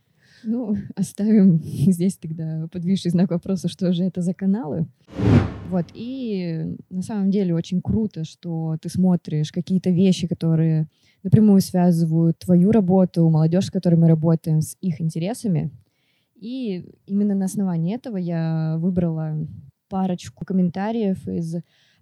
Ну, 0.45 0.77
оставим 0.97 1.61
здесь 1.63 2.17
тогда 2.17 2.69
подвисший 2.73 3.11
знак 3.11 3.31
вопроса, 3.31 3.69
что 3.69 3.93
же 3.93 4.05
это 4.05 4.23
за 4.23 4.35
каналы. 4.35 4.87
Вот, 5.71 5.87
и 5.95 6.77
на 6.91 7.03
самом 7.03 7.31
деле 7.31 7.55
очень 7.55 7.81
круто, 7.83 8.25
что 8.25 8.77
ты 8.81 8.89
смотришь 8.89 9.51
какие-то 9.51 9.91
вещи, 9.91 10.29
которые 10.29 10.89
напрямую 11.25 11.61
связывают 11.61 12.39
твою 12.39 12.71
работу, 12.71 13.29
молодежь, 13.29 13.67
с 13.67 13.71
которой 13.71 13.97
мы 13.97 14.07
работаем, 14.07 14.61
с 14.61 14.77
их 14.81 15.01
интересами. 15.01 15.73
И 16.37 16.85
именно 17.07 17.35
на 17.35 17.47
основании 17.47 17.97
этого 17.97 18.17
я 18.17 18.77
выбрала 18.79 19.37
парочку 19.89 20.45
комментариев 20.45 21.27
из 21.27 21.57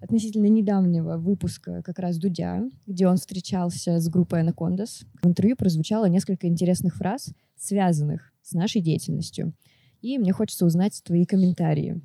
относительно 0.05 0.47
недавнего 0.47 1.17
выпуска 1.17 1.83
как 1.83 1.99
раз 1.99 2.19
Дудя, 2.19 2.63
где 2.87 3.09
он 3.09 3.17
встречался 3.17 3.99
с 3.99 4.09
группой 4.09 4.41
Анакондас. 4.41 5.05
В 5.23 5.27
интервью 5.27 5.57
прозвучало 5.57 6.07
несколько 6.07 6.47
интересных 6.47 6.97
фраз, 6.97 7.33
связанных 7.57 8.33
с 8.43 8.53
нашей 8.53 8.81
деятельностью. 8.81 9.53
И 10.01 10.19
мне 10.19 10.33
хочется 10.33 10.67
узнать 10.67 11.03
твои 11.03 11.25
комментарии. 11.25 12.01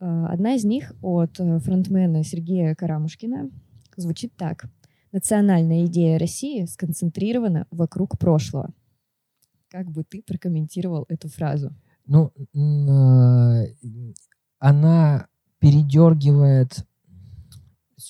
Э, 0.00 0.26
одна 0.28 0.54
из 0.54 0.64
них 0.64 0.92
от 1.00 1.40
э, 1.40 1.58
фронтмена 1.58 2.22
Сергея 2.22 2.74
Карамушкина 2.74 3.50
звучит 3.96 4.32
так. 4.36 4.66
Национальная 5.12 5.86
идея 5.86 6.18
России 6.18 6.66
сконцентрирована 6.66 7.66
вокруг 7.70 8.18
прошлого. 8.18 8.74
Как 9.68 9.90
бы 9.90 10.04
ты 10.04 10.22
прокомментировал 10.22 11.06
эту 11.08 11.28
фразу? 11.28 11.72
Ну, 12.06 12.30
э, 12.54 14.12
она 14.58 15.28
передергивает, 15.58 16.84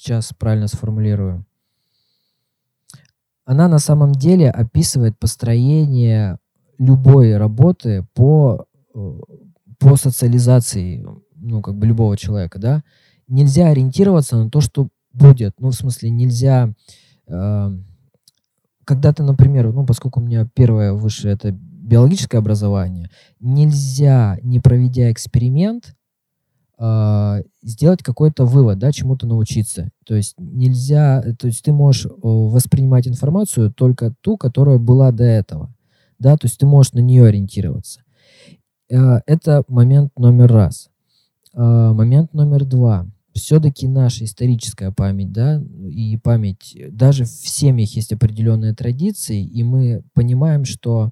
сейчас 0.04 0.32
правильно 0.38 0.68
сформулирую, 0.68 1.46
она 3.46 3.68
на 3.68 3.78
самом 3.78 4.12
деле 4.12 4.50
описывает 4.50 5.18
построение 5.18 6.38
любой 6.78 7.36
работы 7.36 8.06
по, 8.14 8.66
э, 8.94 9.18
по 9.78 9.96
социализации, 9.96 11.04
ну, 11.36 11.62
как 11.62 11.76
бы 11.76 11.86
любого 11.86 12.16
человека, 12.16 12.58
да, 12.58 12.82
нельзя 13.28 13.68
ориентироваться 13.68 14.36
на 14.36 14.50
то, 14.50 14.60
что 14.60 14.88
будет. 15.12 15.54
Ну, 15.58 15.70
в 15.70 15.74
смысле, 15.74 16.10
нельзя... 16.10 16.72
Э, 17.26 17.70
когда 18.84 19.14
ты, 19.14 19.22
например, 19.22 19.72
ну, 19.72 19.86
поскольку 19.86 20.20
у 20.20 20.22
меня 20.22 20.46
первое 20.54 20.92
высшее 20.92 21.32
это 21.32 21.50
биологическое 21.52 22.40
образование, 22.40 23.10
нельзя, 23.40 24.38
не 24.42 24.60
проведя 24.60 25.10
эксперимент, 25.10 25.94
э, 26.78 27.42
сделать 27.62 28.02
какой-то 28.02 28.44
вывод, 28.44 28.78
да, 28.78 28.92
чему-то 28.92 29.26
научиться. 29.26 29.90
То 30.06 30.14
есть 30.14 30.34
нельзя, 30.38 31.22
то 31.38 31.46
есть 31.46 31.62
ты 31.62 31.72
можешь 31.72 32.06
воспринимать 32.22 33.08
информацию 33.08 33.72
только 33.72 34.14
ту, 34.20 34.36
которая 34.36 34.78
была 34.78 35.12
до 35.12 35.24
этого 35.24 35.74
да, 36.18 36.36
то 36.36 36.46
есть 36.46 36.58
ты 36.58 36.66
можешь 36.66 36.92
на 36.92 37.00
нее 37.00 37.26
ориентироваться. 37.26 38.02
Э, 38.90 39.20
это 39.26 39.62
момент 39.68 40.12
номер 40.16 40.50
раз. 40.50 40.90
Э, 41.54 41.92
момент 41.92 42.32
номер 42.32 42.64
два. 42.64 43.06
Все-таки 43.34 43.88
наша 43.88 44.24
историческая 44.24 44.92
память, 44.92 45.32
да, 45.32 45.60
и 45.90 46.16
память, 46.16 46.76
даже 46.92 47.24
в 47.24 47.28
семьях 47.28 47.90
есть 47.90 48.12
определенные 48.12 48.74
традиции, 48.74 49.44
и 49.44 49.64
мы 49.64 50.02
понимаем, 50.14 50.64
что 50.64 51.10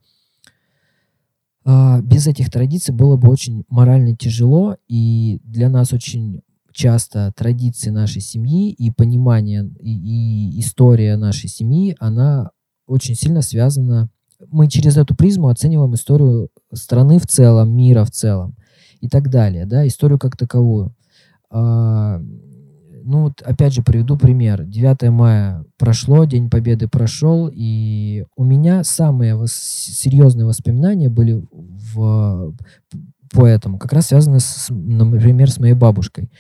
без 1.64 2.26
этих 2.26 2.50
традиций 2.50 2.94
было 2.94 3.16
бы 3.16 3.28
очень 3.28 3.64
морально 3.68 4.16
тяжело, 4.16 4.76
и 4.88 5.40
для 5.44 5.68
нас 5.68 5.92
очень 5.92 6.42
часто 6.72 7.32
традиции 7.36 7.90
нашей 7.90 8.20
семьи 8.22 8.70
и 8.70 8.90
понимание 8.90 9.70
и, 9.78 9.92
и 9.92 10.60
история 10.60 11.16
нашей 11.16 11.48
семьи, 11.48 11.96
она 12.00 12.50
очень 12.86 13.14
сильно 13.14 13.42
связана 13.42 14.10
мы 14.50 14.68
через 14.68 14.96
эту 14.96 15.14
призму 15.14 15.48
оцениваем 15.48 15.94
историю 15.94 16.50
страны 16.72 17.18
в 17.18 17.26
целом, 17.26 17.74
мира 17.74 18.04
в 18.04 18.10
целом 18.10 18.56
и 19.00 19.08
так 19.08 19.30
далее, 19.30 19.66
да, 19.66 19.86
историю 19.86 20.18
как 20.18 20.36
таковую. 20.36 20.94
Ну 23.04 23.22
вот 23.24 23.42
опять 23.42 23.74
же 23.74 23.82
приведу 23.82 24.16
пример. 24.16 24.64
9 24.64 25.10
мая 25.10 25.64
прошло, 25.78 26.24
День 26.24 26.50
Победы 26.50 26.88
прошел, 26.88 27.50
и 27.52 28.24
у 28.36 28.44
меня 28.44 28.84
самые 28.84 29.34
вос- 29.34 29.48
серьезные 29.48 30.46
воспоминания 30.46 31.08
были 31.08 31.44
в, 31.50 32.54
по 33.32 33.46
этому, 33.46 33.78
как 33.78 33.92
раз 33.92 34.08
связаны, 34.08 34.40
с, 34.40 34.68
например, 34.70 35.50
с 35.50 35.58
моей 35.58 35.74
бабушкой 35.74 36.30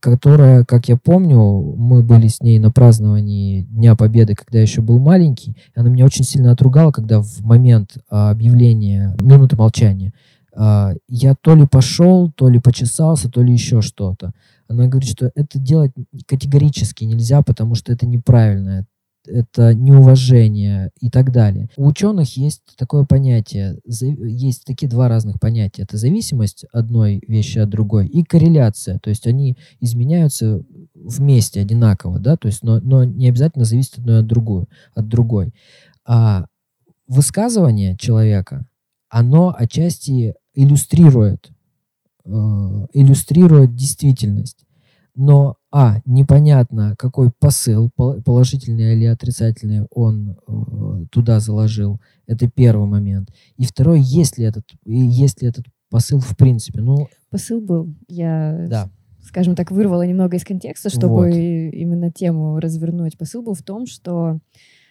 которая, 0.00 0.64
как 0.64 0.88
я 0.88 0.96
помню, 0.96 1.38
мы 1.76 2.02
были 2.02 2.26
с 2.26 2.40
ней 2.40 2.58
на 2.58 2.70
праздновании 2.70 3.62
Дня 3.62 3.94
Победы, 3.94 4.34
когда 4.34 4.58
я 4.58 4.62
еще 4.62 4.80
был 4.80 4.98
маленький. 4.98 5.56
Она 5.74 5.90
меня 5.90 6.06
очень 6.06 6.24
сильно 6.24 6.52
отругала, 6.52 6.90
когда 6.90 7.20
в 7.20 7.42
момент 7.42 7.98
а, 8.08 8.30
объявления 8.30 9.14
минуты 9.20 9.56
молчания 9.56 10.12
а, 10.56 10.94
я 11.08 11.34
то 11.40 11.54
ли 11.54 11.66
пошел, 11.66 12.30
то 12.30 12.48
ли 12.48 12.58
почесался, 12.58 13.30
то 13.30 13.42
ли 13.42 13.52
еще 13.52 13.82
что-то. 13.82 14.32
Она 14.70 14.86
говорит, 14.86 15.10
что 15.10 15.32
это 15.34 15.58
делать 15.58 15.90
категорически 16.26 17.02
нельзя, 17.02 17.42
потому 17.42 17.74
что 17.74 17.92
это 17.92 18.06
неправильно. 18.06 18.86
это 19.26 19.74
неуважение 19.74 20.90
и 21.00 21.10
так 21.10 21.32
далее. 21.32 21.68
У 21.76 21.86
ученых 21.86 22.36
есть 22.36 22.62
такое 22.76 23.04
понятие, 23.04 23.78
есть 23.84 24.64
такие 24.64 24.88
два 24.88 25.08
разных 25.08 25.38
понятия. 25.40 25.82
Это 25.82 25.96
зависимость 25.96 26.64
одной 26.72 27.22
вещи 27.26 27.58
от 27.58 27.68
другой 27.68 28.06
и 28.06 28.24
корреляция. 28.24 28.98
То 28.98 29.10
есть 29.10 29.26
они 29.26 29.56
изменяются 29.80 30.62
вместе 30.94 31.60
одинаково, 31.60 32.18
да, 32.18 32.36
то 32.36 32.48
есть, 32.48 32.62
но, 32.62 32.80
но 32.80 33.04
не 33.04 33.28
обязательно 33.28 33.64
зависит 33.64 33.98
одной 33.98 34.20
от 34.20 34.26
другой. 34.26 34.66
От 34.94 35.08
другой. 35.08 35.52
А 36.06 36.46
высказывание 37.06 37.96
человека, 37.96 38.66
оно 39.08 39.54
отчасти 39.56 40.34
иллюстрирует, 40.54 41.50
э, 42.24 42.30
иллюстрирует 42.92 43.74
действительность. 43.74 44.64
Но, 45.16 45.56
а, 45.72 46.00
непонятно, 46.06 46.94
какой 46.96 47.30
посыл, 47.30 47.90
положительный 47.96 48.94
или 48.94 49.04
отрицательный, 49.04 49.86
он 49.90 50.38
э, 50.46 51.06
туда 51.10 51.40
заложил. 51.40 52.00
Это 52.26 52.48
первый 52.48 52.88
момент. 52.88 53.30
И 53.56 53.64
второй, 53.64 54.00
есть 54.00 54.38
ли 54.38 54.44
этот, 54.44 54.64
есть 54.84 55.42
ли 55.42 55.48
этот 55.48 55.66
посыл 55.90 56.20
в 56.20 56.36
принципе. 56.36 56.80
Ну, 56.80 57.08
посыл 57.30 57.60
был. 57.60 57.94
Я, 58.08 58.66
да. 58.68 58.90
скажем 59.22 59.54
так, 59.54 59.70
вырвала 59.70 60.06
немного 60.06 60.36
из 60.36 60.44
контекста, 60.44 60.88
чтобы 60.88 61.28
вот. 61.28 61.34
именно 61.34 62.10
тему 62.10 62.58
развернуть. 62.58 63.18
Посыл 63.18 63.42
был 63.42 63.54
в 63.54 63.62
том, 63.62 63.86
что 63.86 64.38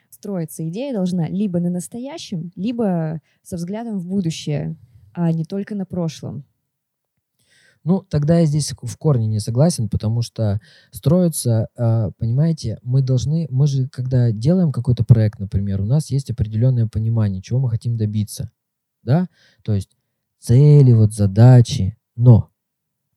строиться 0.10 0.68
идея 0.68 0.94
должна 0.94 1.28
либо 1.28 1.60
на 1.60 1.70
настоящем, 1.70 2.52
либо 2.56 3.22
со 3.42 3.56
взглядом 3.56 3.98
в 3.98 4.06
будущее, 4.06 4.76
а 5.14 5.32
не 5.32 5.46
только 5.46 5.76
на 5.76 5.86
прошлом. 5.86 6.44
Ну, 7.84 8.06
тогда 8.10 8.40
я 8.40 8.46
здесь 8.46 8.74
в 8.82 8.98
корне 8.98 9.28
не 9.28 9.40
согласен, 9.40 9.90
потому 9.90 10.22
что 10.22 10.60
строится, 10.92 11.70
а, 11.78 12.12
понимаете, 12.18 12.78
мы 12.84 13.02
должны, 13.02 13.48
мы 13.50 13.68
же, 13.68 13.88
когда 13.88 14.32
делаем 14.32 14.72
какой-то 14.72 15.04
проект, 15.04 15.40
например, 15.40 15.82
у 15.82 15.86
нас 15.86 16.10
есть 16.10 16.30
определенное 16.30 16.88
понимание, 16.88 17.42
чего 17.42 17.60
мы 17.60 17.70
хотим 17.70 17.96
добиться, 17.96 18.52
да, 19.02 19.28
то 19.64 19.74
есть 19.74 19.96
цели, 20.40 20.92
вот 20.94 21.14
задачи, 21.14 21.98
но 22.16 22.50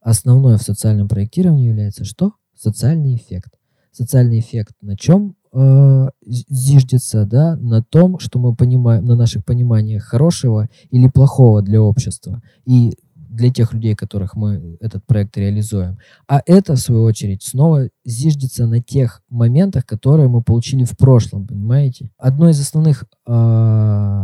основное 0.00 0.58
в 0.58 0.62
социальном 0.62 1.08
проектировании 1.08 1.68
является 1.68 2.04
что? 2.04 2.34
Социальный 2.54 3.16
эффект. 3.16 3.58
Социальный 3.90 4.38
эффект 4.38 4.74
на 4.80 4.96
чем 4.96 5.36
э, 5.52 6.08
зиждется, 6.24 7.26
да, 7.26 7.56
на 7.56 7.82
том, 7.82 8.18
что 8.18 8.38
мы 8.38 8.54
понимаем, 8.54 9.04
на 9.04 9.16
наших 9.16 9.44
пониманиях 9.44 10.04
хорошего 10.04 10.68
или 10.90 11.08
плохого 11.08 11.62
для 11.62 11.82
общества. 11.82 12.42
И 12.64 12.94
для 13.32 13.50
тех 13.50 13.72
людей, 13.72 13.94
которых 13.94 14.36
мы 14.36 14.76
этот 14.80 15.04
проект 15.06 15.36
реализуем. 15.36 15.98
А 16.28 16.42
это, 16.46 16.74
в 16.74 16.78
свою 16.78 17.02
очередь, 17.02 17.42
снова 17.42 17.88
зиждется 18.04 18.66
на 18.66 18.80
тех 18.80 19.22
моментах, 19.28 19.86
которые 19.86 20.28
мы 20.28 20.42
получили 20.42 20.84
в 20.84 20.96
прошлом, 20.96 21.46
понимаете? 21.46 22.10
Одно 22.18 22.50
из 22.50 22.60
основных 22.60 23.04
э, 23.04 23.32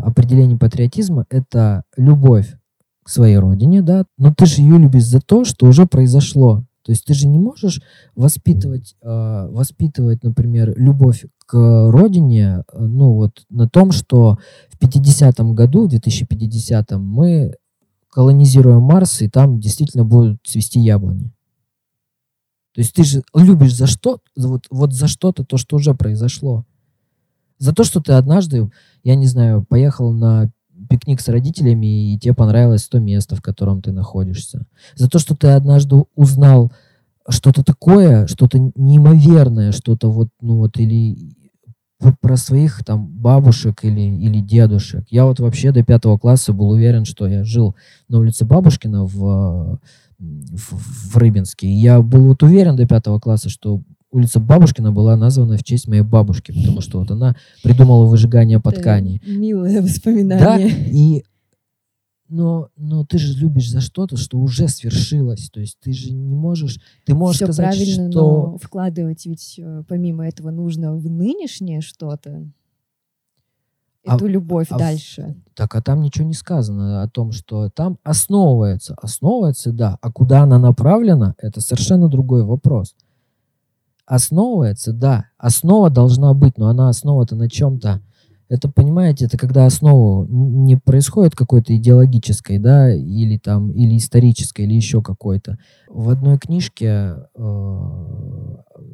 определений 0.05 0.57
патриотизма— 0.57 1.25
это 1.31 1.85
любовь 1.97 2.55
к 3.03 3.09
своей 3.09 3.38
родине, 3.38 3.81
да, 3.81 4.05
но 4.18 4.35
ты 4.35 4.44
же 4.44 4.61
ее 4.61 4.79
любишь 4.79 5.07
за 5.07 5.21
то, 5.21 5.44
что 5.44 5.66
уже 5.66 5.87
произошло. 5.87 6.64
То 6.85 6.92
есть 6.92 7.05
ты 7.05 7.14
же 7.14 7.27
не 7.29 7.38
можешь 7.38 7.81
воспитывать, 8.14 8.94
э, 9.03 9.49
воспитывать, 9.51 10.23
например, 10.23 10.75
любовь 10.77 11.25
к 11.47 11.55
родине, 11.90 12.64
ну 12.75 13.14
вот 13.14 13.44
на 13.49 13.68
том, 13.68 13.92
что 13.92 14.38
в 14.68 14.79
50-м 14.79 15.55
году, 15.55 15.88
в 15.88 15.92
2050-м 15.92 17.03
мы 17.03 17.55
колонизируем 18.18 18.83
Марс, 18.83 19.22
и 19.22 19.28
там 19.28 19.61
действительно 19.61 20.04
будут 20.04 20.40
цвести 20.44 20.81
яблони. 20.81 21.31
То 22.74 22.81
есть 22.81 22.92
ты 22.92 23.04
же 23.04 23.22
любишь 23.33 23.76
за 23.76 23.87
что, 23.87 24.18
вот, 24.37 24.66
вот 24.70 24.92
за 24.92 25.07
что-то, 25.07 25.44
то, 25.44 25.57
что 25.57 25.76
уже 25.76 25.94
произошло. 25.94 26.64
За 27.59 27.72
то, 27.72 27.85
что 27.85 28.00
ты 28.00 28.14
однажды, 28.14 28.72
я 29.04 29.14
не 29.14 29.26
знаю, 29.26 29.64
поехал 29.64 30.12
на 30.12 30.50
пикник 30.90 31.20
с 31.20 31.28
родителями, 31.28 32.14
и 32.14 32.18
тебе 32.18 32.35
понравилось 32.35 32.88
то 32.88 32.98
место, 32.98 33.37
в 33.37 33.40
котором 33.40 33.83
ты 33.83 33.92
находишься. 33.92 34.66
За 34.96 35.09
то, 35.09 35.20
что 35.20 35.37
ты 35.37 35.46
однажды 35.50 36.02
узнал 36.16 36.72
что-то 37.28 37.62
такое, 37.62 38.26
что-то 38.26 38.59
неимоверное, 38.74 39.70
что-то 39.70 40.11
вот, 40.11 40.31
ну 40.40 40.57
вот, 40.57 40.76
или 40.78 41.37
про 42.20 42.37
своих 42.37 42.84
там 42.84 43.06
бабушек 43.06 43.84
или, 43.84 44.00
или 44.00 44.40
дедушек. 44.40 45.04
Я 45.11 45.26
вот 45.26 45.40
вообще 45.40 45.72
до 45.72 45.82
пятого 45.82 46.18
класса 46.18 46.52
был 46.52 46.70
уверен, 46.70 47.04
что 47.04 47.26
я 47.26 47.44
жил 47.44 47.74
на 48.08 48.18
улице 48.18 48.44
Бабушкина 48.44 49.04
в, 49.04 49.80
в, 50.18 51.11
в 51.12 51.16
Рыбинске. 51.16 51.66
И 51.66 51.72
я 51.72 52.00
был 52.00 52.28
вот 52.28 52.42
уверен 52.42 52.76
до 52.76 52.87
пятого 52.87 53.18
класса, 53.18 53.48
что 53.48 53.82
улица 54.11 54.40
Бабушкина 54.40 54.92
была 54.92 55.16
названа 55.16 55.56
в 55.56 55.64
честь 55.64 55.88
моей 55.88 56.02
бабушки, 56.02 56.52
потому 56.52 56.80
что 56.80 57.00
вот 57.00 57.11
она 57.11 57.37
придумала 57.62 58.06
выжигание 58.06 58.61
по 58.61 58.70
ткани. 58.70 59.20
Милое 59.26 59.82
воспоминание. 59.82 60.38
Да, 60.38 60.58
и 60.58 61.24
но, 62.28 62.68
но 62.76 63.04
ты 63.04 63.18
же 63.18 63.38
любишь 63.38 63.70
за 63.70 63.80
что-то, 63.80 64.16
что 64.16 64.38
уже 64.38 64.68
свершилось. 64.68 65.50
То 65.50 65.60
есть 65.60 65.78
ты 65.80 65.92
же 65.92 66.12
не 66.12 66.34
можешь, 66.34 66.78
ты 67.04 67.14
можешь 67.14 67.36
Все 67.36 67.46
сказать, 67.46 67.76
правильно, 67.76 68.10
что... 68.10 68.20
но 68.20 68.58
вкладывать 68.58 69.26
ведь 69.26 69.58
э, 69.58 69.82
помимо 69.88 70.26
этого 70.26 70.50
нужно 70.50 70.94
в 70.94 71.08
нынешнее 71.08 71.80
что-то, 71.80 72.46
а 74.06 74.14
эту 74.16 74.26
а, 74.26 74.28
любовь 74.28 74.68
а 74.70 74.78
дальше. 74.78 75.36
В... 75.52 75.56
Так, 75.56 75.74
а 75.74 75.82
там 75.82 76.00
ничего 76.00 76.26
не 76.26 76.34
сказано 76.34 77.02
о 77.02 77.08
том, 77.08 77.32
что 77.32 77.68
там 77.70 77.98
основывается. 78.02 78.94
Основывается, 79.00 79.72
да. 79.72 79.98
А 80.00 80.12
куда 80.12 80.42
она 80.42 80.58
направлена, 80.58 81.34
это 81.38 81.60
совершенно 81.60 82.08
другой 82.08 82.44
вопрос. 82.44 82.94
Основывается, 84.06 84.92
да. 84.92 85.26
Основа 85.36 85.90
должна 85.90 86.32
быть, 86.32 86.56
но 86.56 86.68
она 86.68 86.88
основа-то 86.88 87.36
на 87.36 87.50
чем-то 87.50 88.00
это, 88.48 88.68
понимаете, 88.68 89.26
это 89.26 89.37
когда 89.37 89.66
основу 89.66 90.26
не 90.28 90.76
происходит 90.76 91.34
какой-то 91.34 91.76
идеологической, 91.76 92.58
да, 92.58 92.92
или 92.94 93.37
там, 93.37 93.72
или 93.72 93.96
исторической, 93.96 94.62
или 94.62 94.74
еще 94.74 95.02
какой-то. 95.02 95.58
В 95.88 96.08
одной 96.08 96.38
книжке 96.38 97.14
э, 97.34 97.78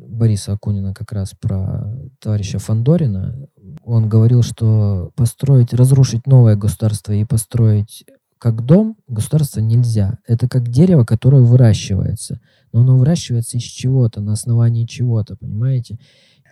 Бориса 0.09 0.53
Акунина 0.53 0.93
как 0.93 1.13
раз 1.13 1.35
про 1.41 1.97
товарища 2.21 2.59
Фандорина, 2.59 3.49
он 3.85 4.09
говорил, 4.09 4.43
что 4.43 5.13
построить, 5.15 5.73
разрушить 5.73 6.27
новое 6.27 6.57
государство 6.57 7.13
и 7.13 7.25
построить 7.25 8.05
как 8.39 8.65
дом 8.67 8.97
государство 9.09 9.61
нельзя. 9.61 10.19
Это 10.27 10.49
как 10.49 10.69
дерево, 10.69 11.05
которое 11.05 11.43
выращивается. 11.43 12.41
Но 12.73 12.81
оно 12.81 12.99
выращивается 12.99 13.57
из 13.57 13.63
чего-то, 13.63 14.21
на 14.21 14.33
основании 14.33 14.85
чего-то, 14.85 15.37
понимаете? 15.37 15.99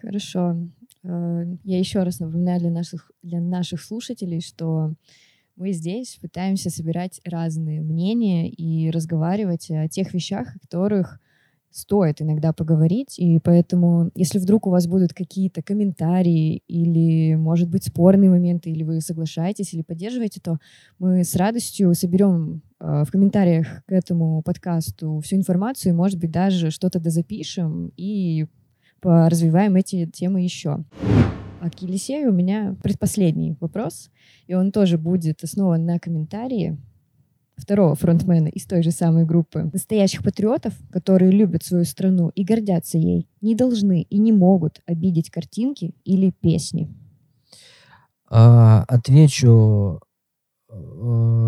Хорошо. 0.01 0.57
Э, 1.05 1.45
я 1.65 1.79
еще 1.79 2.03
раз 2.03 2.21
напоминаю 2.21 2.61
для 2.61 2.71
наших, 2.71 3.11
для 3.23 3.41
наших 3.41 3.83
слушателей, 3.83 4.41
что 4.41 4.95
мы 5.57 5.73
здесь 5.73 6.19
пытаемся 6.21 6.71
собирать 6.71 7.21
разные 7.25 7.81
мнения 7.81 8.49
и 8.49 8.91
разговаривать 8.91 9.71
о 9.71 9.89
тех 9.89 10.15
вещах, 10.15 10.57
о 10.57 10.59
которых 10.59 11.21
стоит 11.73 12.21
иногда 12.21 12.53
поговорить, 12.53 13.19
и 13.19 13.39
поэтому, 13.39 14.11
если 14.15 14.39
вдруг 14.39 14.67
у 14.67 14.71
вас 14.71 14.87
будут 14.87 15.15
какие-то 15.15 15.63
комментарии 15.63 16.63
или, 16.69 17.35
может 17.35 17.71
быть, 17.71 17.85
спорные 17.85 18.29
моменты, 18.29 18.71
или 18.71 18.83
вы 18.83 19.01
соглашаетесь 19.01 19.73
или 19.73 19.83
поддерживаете, 19.83 20.41
то 20.41 20.59
мы 20.99 21.25
с 21.25 21.35
радостью 21.35 21.95
соберем 21.95 22.63
э, 22.79 23.05
в 23.07 23.11
комментариях 23.11 23.85
к 23.87 23.93
этому 23.93 24.43
подкасту 24.43 25.21
всю 25.25 25.37
информацию, 25.37 25.95
может 25.95 26.19
быть, 26.19 26.31
даже 26.31 26.71
что-то 26.71 27.01
дозапишем 27.01 27.91
и 27.97 28.47
развиваем 29.05 29.77
эти 29.77 30.07
темы 30.07 30.43
еще. 30.43 30.85
А 31.61 31.71
к 31.71 31.81
Елисею 31.81 32.31
у 32.31 32.35
меня 32.35 32.77
предпоследний 32.83 33.57
вопрос, 33.61 34.11
и 34.49 34.55
он 34.55 34.73
тоже 34.73 34.99
будет 34.99 35.45
основан 35.45 35.87
на 35.87 35.99
комментарии 35.99 36.77
второго 37.57 37.95
фронтмена 37.95 38.49
из 38.49 38.67
той 38.67 38.83
же 38.83 38.91
самой 38.91 39.25
группы. 39.25 39.71
Настоящих 39.73 40.23
патриотов, 40.23 40.75
которые 40.91 41.31
любят 41.31 41.63
свою 41.63 41.85
страну 41.85 42.31
и 42.35 42.45
гордятся 42.45 42.99
ей, 42.99 43.29
не 43.41 43.55
должны 43.55 44.03
и 44.03 44.19
не 44.19 44.33
могут 44.33 44.81
обидеть 44.87 45.31
картинки 45.31 45.95
или 46.05 46.31
песни. 46.31 46.89
А, 48.29 48.85
отвечу 48.89 50.01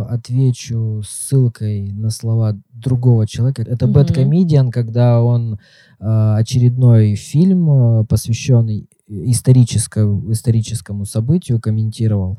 отвечу 0.08 1.02
ссылкой 1.06 1.92
на 1.92 2.10
слова 2.10 2.56
другого 2.72 3.26
человека. 3.26 3.62
Это 3.62 3.86
mm-hmm. 3.86 3.92
Bad 3.92 4.14
Comedian, 4.14 4.70
когда 4.70 5.22
он 5.22 5.58
э, 6.00 6.34
очередной 6.38 7.14
фильм, 7.14 7.70
э, 8.00 8.04
посвященный 8.04 8.88
историческому, 9.06 10.30
историческому 10.32 11.04
событию, 11.04 11.60
комментировал. 11.60 12.38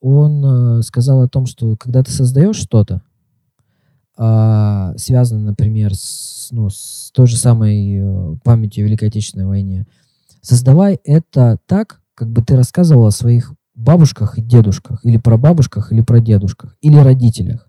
Он 0.00 0.78
э, 0.78 0.82
сказал 0.82 1.22
о 1.22 1.28
том, 1.28 1.46
что 1.46 1.76
когда 1.76 2.02
ты 2.02 2.10
создаешь 2.10 2.56
что-то, 2.56 3.02
э, 4.16 4.94
связанное, 4.96 5.50
например, 5.50 5.94
с, 5.94 6.48
ну, 6.50 6.70
с 6.70 7.10
той 7.12 7.26
же 7.26 7.36
самой 7.36 7.98
э, 7.98 8.36
памятью 8.44 8.84
о 8.84 8.86
Великой 8.86 9.08
Отечественной 9.08 9.46
войне, 9.46 9.86
создавай 10.40 11.00
это 11.04 11.58
так, 11.66 12.00
как 12.14 12.28
бы 12.30 12.42
ты 12.42 12.56
рассказывал 12.56 13.06
о 13.06 13.12
своих 13.12 13.54
бабушках 13.78 14.38
и 14.38 14.42
дедушках, 14.42 15.04
или 15.04 15.16
про 15.16 15.36
бабушках, 15.36 15.92
или 15.92 16.02
про 16.02 16.20
дедушках, 16.20 16.76
или 16.80 16.96
родителях. 16.96 17.68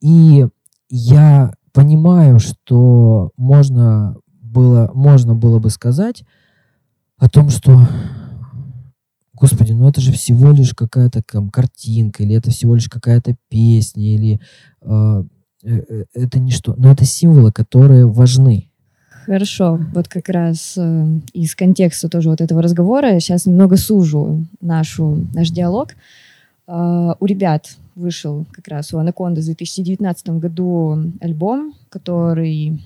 И 0.00 0.46
я 0.90 1.52
понимаю, 1.72 2.38
что 2.38 3.32
можно 3.36 4.16
было, 4.28 4.90
можно 4.94 5.34
было 5.34 5.58
бы 5.58 5.70
сказать, 5.70 6.24
о 7.16 7.28
том, 7.28 7.48
что 7.50 7.80
Господи, 9.40 9.72
ну 9.72 9.88
это 9.88 10.00
же 10.00 10.12
всего 10.12 10.50
лишь 10.50 10.74
какая-то 10.74 11.22
там 11.22 11.50
картинка, 11.50 12.24
или 12.24 12.34
это 12.34 12.50
всего 12.50 12.74
лишь 12.74 12.88
какая-то 12.88 13.36
песня, 13.48 14.14
или 14.14 14.40
а, 14.82 15.24
э, 15.62 15.76
э, 15.88 16.04
это 16.12 16.40
ничто. 16.40 16.74
Но 16.76 16.90
это 16.90 17.04
символы, 17.04 17.52
которые 17.52 18.06
важны. 18.06 18.67
Хорошо, 19.28 19.78
вот 19.92 20.08
как 20.08 20.30
раз 20.30 20.72
э, 20.78 21.06
из 21.34 21.54
контекста 21.54 22.08
тоже 22.08 22.30
вот 22.30 22.40
этого 22.40 22.62
разговора 22.62 23.20
сейчас 23.20 23.44
немного 23.44 23.76
сужу 23.76 24.46
нашу, 24.62 25.26
наш 25.34 25.50
диалог. 25.50 25.90
Э, 26.66 27.12
у 27.20 27.26
ребят 27.26 27.76
вышел 27.94 28.46
как 28.50 28.68
раз 28.68 28.94
у 28.94 28.98
Anacondaz 28.98 29.42
в 29.42 29.44
2019 29.44 30.30
году 30.30 31.12
альбом, 31.20 31.74
который 31.90 32.80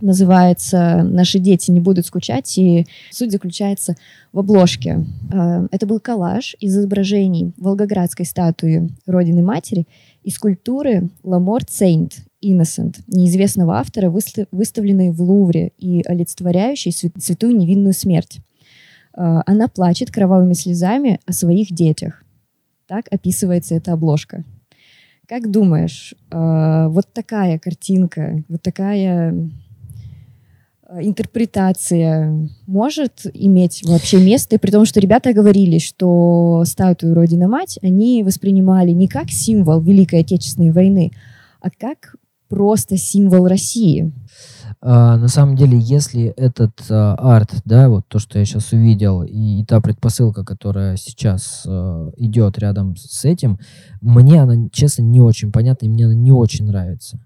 называется 0.00 1.02
«Наши 1.02 1.38
дети 1.38 1.70
не 1.70 1.80
будут 1.80 2.06
скучать», 2.06 2.56
и 2.56 2.86
суть 3.10 3.30
заключается 3.30 3.96
в 4.32 4.38
обложке. 4.38 5.04
Э, 5.30 5.66
это 5.70 5.86
был 5.86 6.00
коллаж 6.00 6.56
из 6.58 6.74
изображений 6.74 7.52
Волгоградской 7.58 8.24
статуи 8.24 8.88
Родины 9.04 9.42
Матери 9.42 9.86
и 10.22 10.30
скульптуры 10.30 11.10
«La 11.22 11.64
Mort 11.68 12.14
Saint-Innocent», 12.42 13.00
неизвестного 13.06 13.78
автора, 13.78 14.10
выставленной 14.10 15.10
в 15.10 15.20
Лувре 15.20 15.72
и 15.78 16.02
олицетворяющей 16.02 16.92
святую 16.92 17.56
невинную 17.56 17.92
смерть. 17.92 18.40
Э, 19.16 19.42
она 19.46 19.68
плачет 19.68 20.10
кровавыми 20.10 20.54
слезами 20.54 21.20
о 21.26 21.32
своих 21.32 21.72
детях. 21.72 22.24
Так 22.86 23.06
описывается 23.10 23.74
эта 23.74 23.92
обложка. 23.92 24.44
Как 25.26 25.50
думаешь, 25.50 26.14
э, 26.30 26.88
вот 26.88 27.12
такая 27.12 27.58
картинка, 27.58 28.42
вот 28.48 28.62
такая 28.62 29.50
Э, 30.90 30.98
интерпретация 31.02 32.48
может 32.66 33.26
иметь 33.32 33.82
вообще 33.84 34.18
место, 34.18 34.58
при 34.58 34.70
том, 34.70 34.84
что 34.84 35.00
ребята 35.00 35.32
говорили, 35.32 35.78
что 35.78 36.64
статую 36.66 37.14
Родина-Мать 37.14 37.78
они 37.82 38.22
воспринимали 38.24 38.90
не 38.90 39.06
как 39.06 39.30
символ 39.30 39.80
Великой 39.80 40.20
Отечественной 40.20 40.70
войны, 40.70 41.12
а 41.60 41.70
как 41.70 42.16
просто 42.50 42.98
символ 42.98 43.46
России. 43.46 44.12
А, 44.82 45.16
на 45.16 45.28
самом 45.28 45.56
деле, 45.56 45.78
если 45.78 46.26
этот 46.36 46.72
а, 46.90 47.14
арт, 47.14 47.62
да, 47.64 47.88
вот 47.88 48.04
то, 48.08 48.18
что 48.18 48.38
я 48.38 48.44
сейчас 48.44 48.72
увидел, 48.72 49.22
и, 49.22 49.60
и 49.60 49.64
та 49.64 49.80
предпосылка, 49.80 50.44
которая 50.44 50.96
сейчас 50.96 51.64
а, 51.66 52.10
идет 52.18 52.58
рядом 52.58 52.96
с 52.96 53.24
этим, 53.24 53.58
мне 54.02 54.42
она, 54.42 54.68
честно, 54.70 55.02
не 55.02 55.22
очень 55.22 55.50
понятна, 55.50 55.86
и 55.86 55.88
мне 55.88 56.04
она 56.04 56.14
не 56.14 56.32
очень 56.32 56.66
нравится 56.66 57.18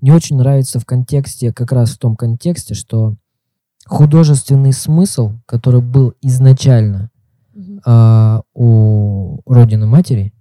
не 0.00 0.12
очень 0.12 0.36
нравится 0.36 0.80
в 0.80 0.86
контексте, 0.86 1.52
как 1.52 1.72
раз 1.72 1.90
в 1.90 1.98
том 1.98 2.16
контексте, 2.16 2.74
что 2.74 3.16
художественный 3.86 4.72
смысл, 4.72 5.32
который 5.46 5.82
был 5.82 6.14
изначально 6.22 7.10
mm-hmm. 7.54 7.80
э, 7.86 8.42
у 8.54 9.40
Родины 9.46 9.86
Матери, 9.86 10.32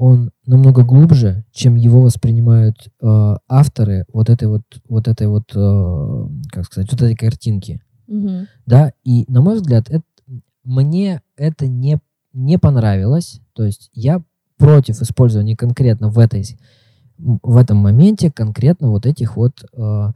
он 0.00 0.30
намного 0.46 0.82
глубже, 0.82 1.44
чем 1.52 1.76
его 1.76 2.00
воспринимают 2.00 2.88
э, 3.02 3.36
авторы 3.48 4.06
вот 4.10 4.30
этой 4.30 4.48
вот, 4.48 4.62
вот 4.88 5.08
этой 5.08 5.26
вот, 5.26 5.52
э, 5.54 6.28
как 6.50 6.64
сказать, 6.64 6.90
вот 6.90 7.02
этой 7.02 7.14
картинки. 7.14 7.82
Mm-hmm. 8.08 8.46
Да, 8.64 8.94
и 9.04 9.26
на 9.28 9.42
мой 9.42 9.56
взгляд, 9.56 9.90
это, 9.90 10.02
мне 10.64 11.20
это 11.36 11.66
не, 11.66 11.98
не 12.32 12.58
понравилось. 12.58 13.42
То 13.52 13.62
есть 13.62 13.90
я 13.92 14.22
против 14.56 15.02
использования 15.02 15.54
конкретно 15.54 16.08
в 16.08 16.18
этой 16.18 16.46
в 17.18 17.58
этом 17.58 17.76
моменте 17.76 18.30
конкретно 18.30 18.90
вот 18.90 19.04
этих 19.04 19.36
вот 19.36 19.62
э, 19.76 20.12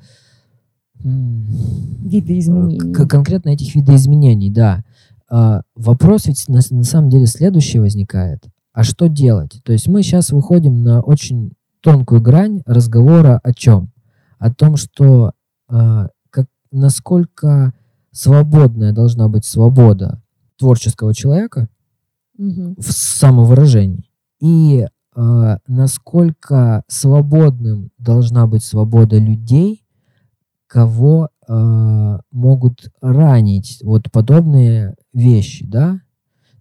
видоизменений. 1.04 3.06
конкретно 3.06 3.50
этих 3.50 3.74
видоизменений, 3.74 4.48
да. 4.48 4.82
Э, 5.30 5.60
вопрос 5.74 6.24
ведь 6.24 6.48
на, 6.48 6.60
на 6.70 6.84
самом 6.84 7.10
деле 7.10 7.26
следующий 7.26 7.80
возникает. 7.80 8.48
А 8.74 8.82
что 8.82 9.06
делать? 9.06 9.62
То 9.64 9.72
есть 9.72 9.86
мы 9.86 10.02
сейчас 10.02 10.30
выходим 10.30 10.82
на 10.82 11.00
очень 11.00 11.52
тонкую 11.80 12.20
грань 12.20 12.62
разговора 12.66 13.40
о 13.42 13.54
чем? 13.54 13.92
О 14.38 14.52
том, 14.52 14.76
что 14.76 15.30
э, 15.70 16.08
как, 16.30 16.46
насколько 16.72 17.72
свободная 18.10 18.92
должна 18.92 19.28
быть 19.28 19.44
свобода 19.44 20.20
творческого 20.58 21.14
человека 21.14 21.68
угу. 22.36 22.74
в 22.76 22.92
самовыражении. 22.92 24.10
И 24.40 24.86
э, 25.14 25.56
насколько 25.68 26.82
свободным 26.88 27.90
должна 27.98 28.48
быть 28.48 28.64
свобода 28.64 29.18
людей, 29.18 29.84
кого 30.66 31.28
э, 31.46 32.18
могут 32.32 32.90
ранить 33.00 33.78
вот 33.84 34.10
подобные 34.10 34.96
вещи, 35.12 35.64
да? 35.64 36.00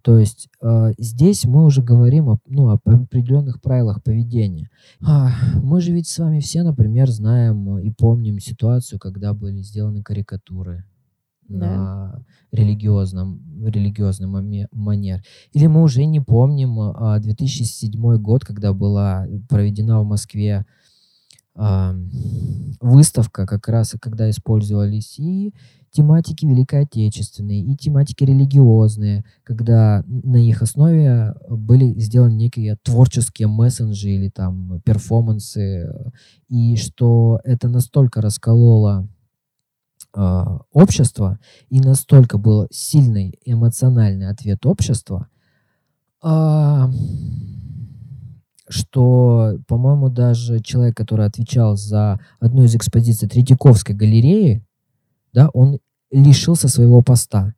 То 0.04 0.18
есть 0.18 0.50
э, 0.60 0.92
здесь 0.98 1.46
мы 1.46 1.64
уже 1.64 1.82
говорим 1.82 2.28
о, 2.28 2.38
ну, 2.46 2.68
об 2.68 2.80
определенных 2.84 3.62
правилах 3.62 4.02
поведения. 4.02 4.68
А, 5.00 5.30
мы 5.62 5.80
же 5.80 5.92
ведь 5.92 6.06
с 6.08 6.18
вами 6.18 6.40
все, 6.40 6.62
например, 6.62 7.10
знаем 7.10 7.78
и 7.78 7.90
помним 7.90 8.38
ситуацию, 8.38 8.98
когда 8.98 9.32
были 9.32 9.62
сделаны 9.62 10.02
карикатуры 10.02 10.84
да. 11.48 11.56
на 11.56 12.24
религиозном, 12.52 13.40
религиозный 13.64 14.28
манер. 14.72 15.22
Или 15.54 15.68
мы 15.68 15.82
уже 15.82 16.04
не 16.04 16.20
помним 16.20 16.92
2007 17.22 18.06
а, 18.06 18.18
год, 18.18 18.44
когда 18.44 18.74
была 18.74 19.26
проведена 19.48 20.02
в 20.02 20.04
Москве 20.04 20.66
выставка, 21.56 23.46
как 23.46 23.68
раз 23.68 23.94
когда 24.00 24.28
использовались 24.28 25.18
и 25.18 25.54
тематики 25.94 26.44
Великой 26.44 26.82
Отечественной, 26.82 27.60
и 27.60 27.76
тематики 27.76 28.24
религиозные, 28.24 29.24
когда 29.44 30.02
на 30.06 30.36
их 30.36 30.60
основе 30.60 31.34
были 31.48 31.98
сделаны 32.00 32.32
некие 32.34 32.76
творческие 32.82 33.46
мессенджи 33.46 34.10
или 34.10 34.28
там 34.28 34.80
перформансы, 34.84 35.88
и 36.48 36.74
что 36.76 37.40
это 37.44 37.68
настолько 37.68 38.20
раскололо 38.20 39.08
э, 40.16 40.44
общества, 40.72 41.38
и 41.70 41.78
настолько 41.80 42.38
был 42.38 42.66
сильный 42.72 43.38
эмоциональный 43.44 44.28
ответ 44.28 44.66
общества, 44.66 45.28
э, 46.24 46.88
что, 48.68 49.58
по-моему, 49.66 50.08
даже 50.08 50.60
человек, 50.60 50.96
который 50.96 51.26
отвечал 51.26 51.76
за 51.76 52.20
одну 52.40 52.64
из 52.64 52.74
экспозиций 52.74 53.28
Третьяковской 53.28 53.92
галереи, 53.92 54.64
да, 55.32 55.48
он 55.52 55.78
лишился 56.10 56.68
своего 56.68 57.02
поста, 57.02 57.54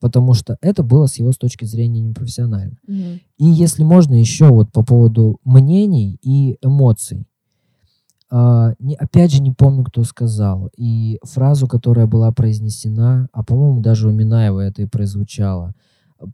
потому 0.00 0.34
что 0.34 0.56
это 0.60 0.82
было 0.82 1.06
с 1.06 1.16
его 1.16 1.32
с 1.32 1.38
точки 1.38 1.64
зрения 1.64 2.00
непрофессионально. 2.00 2.76
Mm-hmm. 2.88 3.20
И 3.38 3.44
если 3.44 3.84
можно 3.84 4.14
еще 4.14 4.48
вот 4.48 4.72
по 4.72 4.84
поводу 4.84 5.38
мнений 5.44 6.18
и 6.22 6.58
эмоций, 6.62 7.26
Uh, 8.34 8.74
не, 8.78 8.94
опять 8.94 9.30
же, 9.30 9.42
не 9.42 9.50
помню, 9.50 9.84
кто 9.84 10.04
сказал. 10.04 10.70
И 10.78 11.18
фразу, 11.22 11.68
которая 11.68 12.06
была 12.06 12.32
произнесена, 12.32 13.28
а, 13.30 13.44
по-моему, 13.44 13.82
даже 13.82 14.08
у 14.08 14.10
Минаева 14.10 14.60
это 14.60 14.80
и 14.80 14.86
прозвучало. 14.86 15.74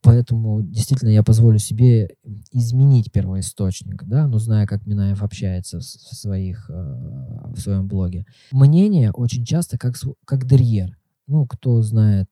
Поэтому, 0.02 0.62
действительно, 0.62 1.10
я 1.10 1.22
позволю 1.22 1.58
себе 1.58 2.10
изменить 2.52 3.10
первоисточник, 3.12 4.04
да, 4.04 4.26
ну, 4.26 4.38
зная, 4.38 4.66
как 4.66 4.86
Минаев 4.86 5.22
общается 5.22 5.78
в, 5.78 5.82
своих, 5.82 6.70
uh, 6.70 7.54
в 7.54 7.58
своем 7.60 7.88
блоге. 7.88 8.24
Мнение 8.52 9.10
очень 9.12 9.44
часто 9.44 9.78
как, 9.78 9.94
как 10.24 10.46
дерьер. 10.46 10.96
Ну, 11.26 11.46
кто 11.46 11.82
знает, 11.82 12.28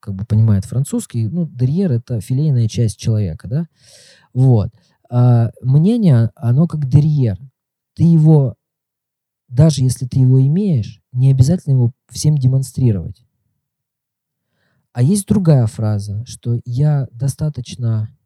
как 0.00 0.14
бы 0.14 0.24
понимает 0.24 0.64
французский, 0.64 1.28
ну, 1.28 1.46
дерьер— 1.46 1.92
это 1.92 2.20
филейная 2.20 2.68
часть 2.68 2.98
человека, 2.98 3.48
да. 3.48 3.66
Вот. 4.32 4.70
Uh, 5.10 5.50
мнение, 5.62 6.30
оно 6.34 6.66
как 6.66 6.88
дерьер 6.88 7.38
ты 7.94 8.04
его, 8.04 8.56
даже 9.48 9.82
если 9.82 10.06
ты 10.06 10.18
его 10.18 10.40
имеешь, 10.44 11.00
не 11.12 11.30
обязательно 11.30 11.74
его 11.74 11.92
всем 12.10 12.36
демонстрировать. 12.36 13.23
А 14.94 15.02
есть 15.02 15.26
другая 15.26 15.66
фраза, 15.66 16.24
что 16.24 16.60
я 16.64 17.08
достаточно 17.10 18.16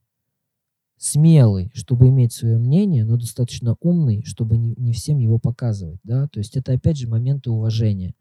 смелый, 0.98 1.70
чтобы 1.72 2.08
иметь 2.08 2.34
свое 2.34 2.58
мнение, 2.58 3.06
но 3.06 3.16
достаточно 3.16 3.74
умный, 3.80 4.22
чтобы 4.26 4.58
не, 4.58 4.74
не 4.76 4.92
всем 4.92 5.18
его 5.18 5.38
показывать. 5.38 5.98
Да? 6.04 6.28
То 6.28 6.40
есть 6.40 6.58
это 6.58 6.72
опять 6.72 6.98
же 6.98 7.08
моменты 7.08 7.50
уважения. 7.50 8.14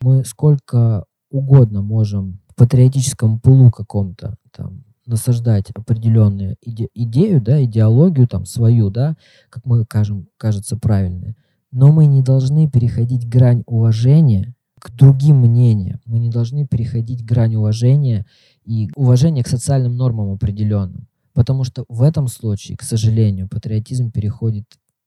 Мы 0.00 0.24
сколько 0.24 1.04
угодно 1.30 1.82
можем 1.82 2.40
в 2.48 2.54
патриотическом 2.54 3.38
пулу 3.38 3.70
каком-то 3.70 4.36
там 4.50 4.84
насаждать 5.04 5.70
определенную 5.72 6.56
иде 6.62 6.88
идею, 6.94 7.42
да, 7.42 7.62
идеологию 7.62 8.26
там 8.26 8.46
свою, 8.46 8.88
да, 8.88 9.16
как 9.50 9.66
мы 9.66 9.84
кажем, 9.84 10.26
кажется 10.38 10.78
правильной. 10.78 11.36
Но 11.70 11.92
мы 11.92 12.06
не 12.06 12.22
должны 12.22 12.70
переходить 12.70 13.28
грань 13.28 13.62
уважения 13.66 14.54
к 14.80 14.90
другим 14.90 15.36
мнениям. 15.40 16.00
Мы 16.06 16.18
не 16.18 16.30
должны 16.30 16.66
переходить 16.66 17.24
грань 17.24 17.54
уважения 17.56 18.26
и 18.64 18.88
уважения 18.96 19.44
к 19.44 19.48
социальным 19.48 19.96
нормам 19.96 20.32
определенным. 20.32 21.06
Потому 21.34 21.64
что 21.64 21.84
в 21.88 22.02
этом 22.02 22.28
случае, 22.28 22.76
к 22.76 22.82
сожалению, 22.82 23.48
патриотизм 23.48 24.10
переходит 24.10 24.64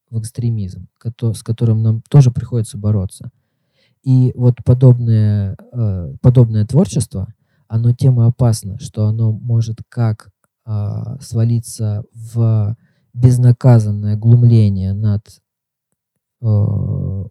в 0.09 0.19
экстремизм, 0.19 0.87
с 1.01 1.43
которым 1.43 1.81
нам 1.81 2.01
тоже 2.09 2.31
приходится 2.31 2.77
бороться. 2.77 3.31
И 4.03 4.31
вот 4.35 4.55
подобное, 4.63 5.57
э, 5.71 6.15
подобное 6.21 6.65
творчество, 6.65 7.33
оно 7.67 7.93
тем 7.93 8.21
и 8.21 8.25
опасно, 8.25 8.77
что 8.79 9.07
оно 9.07 9.31
может 9.31 9.79
как 9.89 10.29
э, 10.65 11.17
свалиться 11.21 12.03
в 12.13 12.77
безнаказанное 13.13 14.15
глумление 14.15 14.93
над 14.93 15.21
э, 16.41 16.45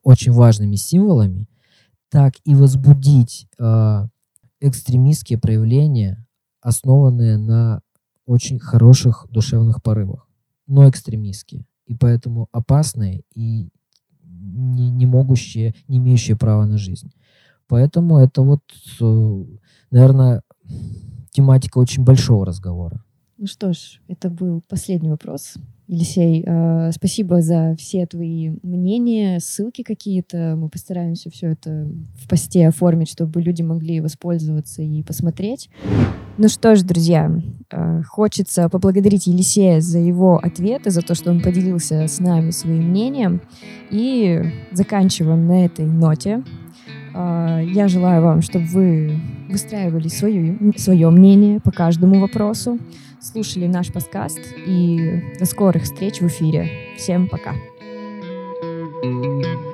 очень 0.03 0.33
важными 0.33 0.77
символами, 0.77 1.47
так 2.13 2.35
и 2.45 2.55
возбудить 2.55 3.49
э, 3.59 4.07
экстремистские 4.61 5.39
проявления, 5.39 6.27
основанные 6.61 7.39
на 7.39 7.81
очень 8.27 8.59
хороших 8.59 9.27
душевных 9.31 9.83
порывах, 9.83 10.29
но 10.67 10.87
экстремистские. 10.89 11.65
И 11.87 11.95
поэтому 11.95 12.49
опасные 12.53 13.23
и 13.35 13.71
не, 14.23 14.91
не 14.91 15.07
могущие, 15.07 15.75
не 15.89 15.97
имеющие 15.97 16.37
права 16.37 16.67
на 16.67 16.77
жизнь. 16.77 17.13
Поэтому 17.67 18.19
это 18.19 18.43
вот, 18.43 18.63
э, 19.01 19.45
наверное, 19.91 20.43
тематика 21.31 21.79
очень 21.79 22.05
большого 22.05 22.45
разговора. 22.45 23.03
Ну 23.39 23.47
что 23.47 23.73
ж, 23.73 24.03
это 24.07 24.29
был 24.29 24.61
последний 24.69 25.09
вопрос. 25.09 25.55
Елисей, 25.93 26.43
э, 26.47 26.91
спасибо 26.93 27.43
за 27.43 27.77
все 27.79 28.07
твои 28.07 28.53
мнения, 28.63 29.39
ссылки 29.41 29.83
какие-то. 29.83 30.55
Мы 30.57 30.71
постараемся 30.71 31.29
все 31.31 31.49
это 31.49 31.87
в 32.15 32.29
посте 32.29 32.67
оформить, 32.67 33.11
чтобы 33.11 33.43
люди 33.43 33.61
могли 33.61 34.01
воспользоваться 34.01 34.81
и 34.81 35.03
посмотреть. 35.03 35.69
Ну 36.39 36.49
что 36.49 36.77
ж, 36.77 36.83
друзья, 36.83 37.31
э, 37.71 38.03
хочется 38.09 38.71
поблагодарить 38.71 39.27
Елисея 39.27 39.83
за 39.83 39.99
его 39.99 40.39
ответы, 40.39 40.89
за 40.89 41.03
то, 41.03 41.15
что 41.15 41.31
он 41.31 41.43
поделился 41.43 42.09
с 42.09 42.21
нами 42.21 42.53
своим 42.53 42.89
мнением. 42.89 43.43
И 43.91 44.43
заканчиваем 44.71 45.47
на 45.47 45.67
этой 45.67 45.85
ноте. 45.85 46.43
Э, 47.15 47.61
я 47.71 47.89
желаю 47.89 48.23
вам, 48.23 48.41
чтобы 48.41 48.65
вы 48.65 49.21
выстраивали 49.51 50.09
свое, 50.09 50.59
свое 50.79 51.11
мнение 51.11 51.61
по 51.61 51.71
каждому 51.71 52.19
вопросу 52.19 52.79
слушали 53.23 53.67
наш 53.67 53.93
подкаст. 53.93 54.41
И 54.67 55.37
до 55.39 55.47
скорых 55.47 55.85
встреч 55.85 56.21
в 56.21 56.27
эфире. 56.27 56.95
Всем 56.97 57.29
пока. 57.29 57.55
thank 59.03 59.45
you 59.45 59.72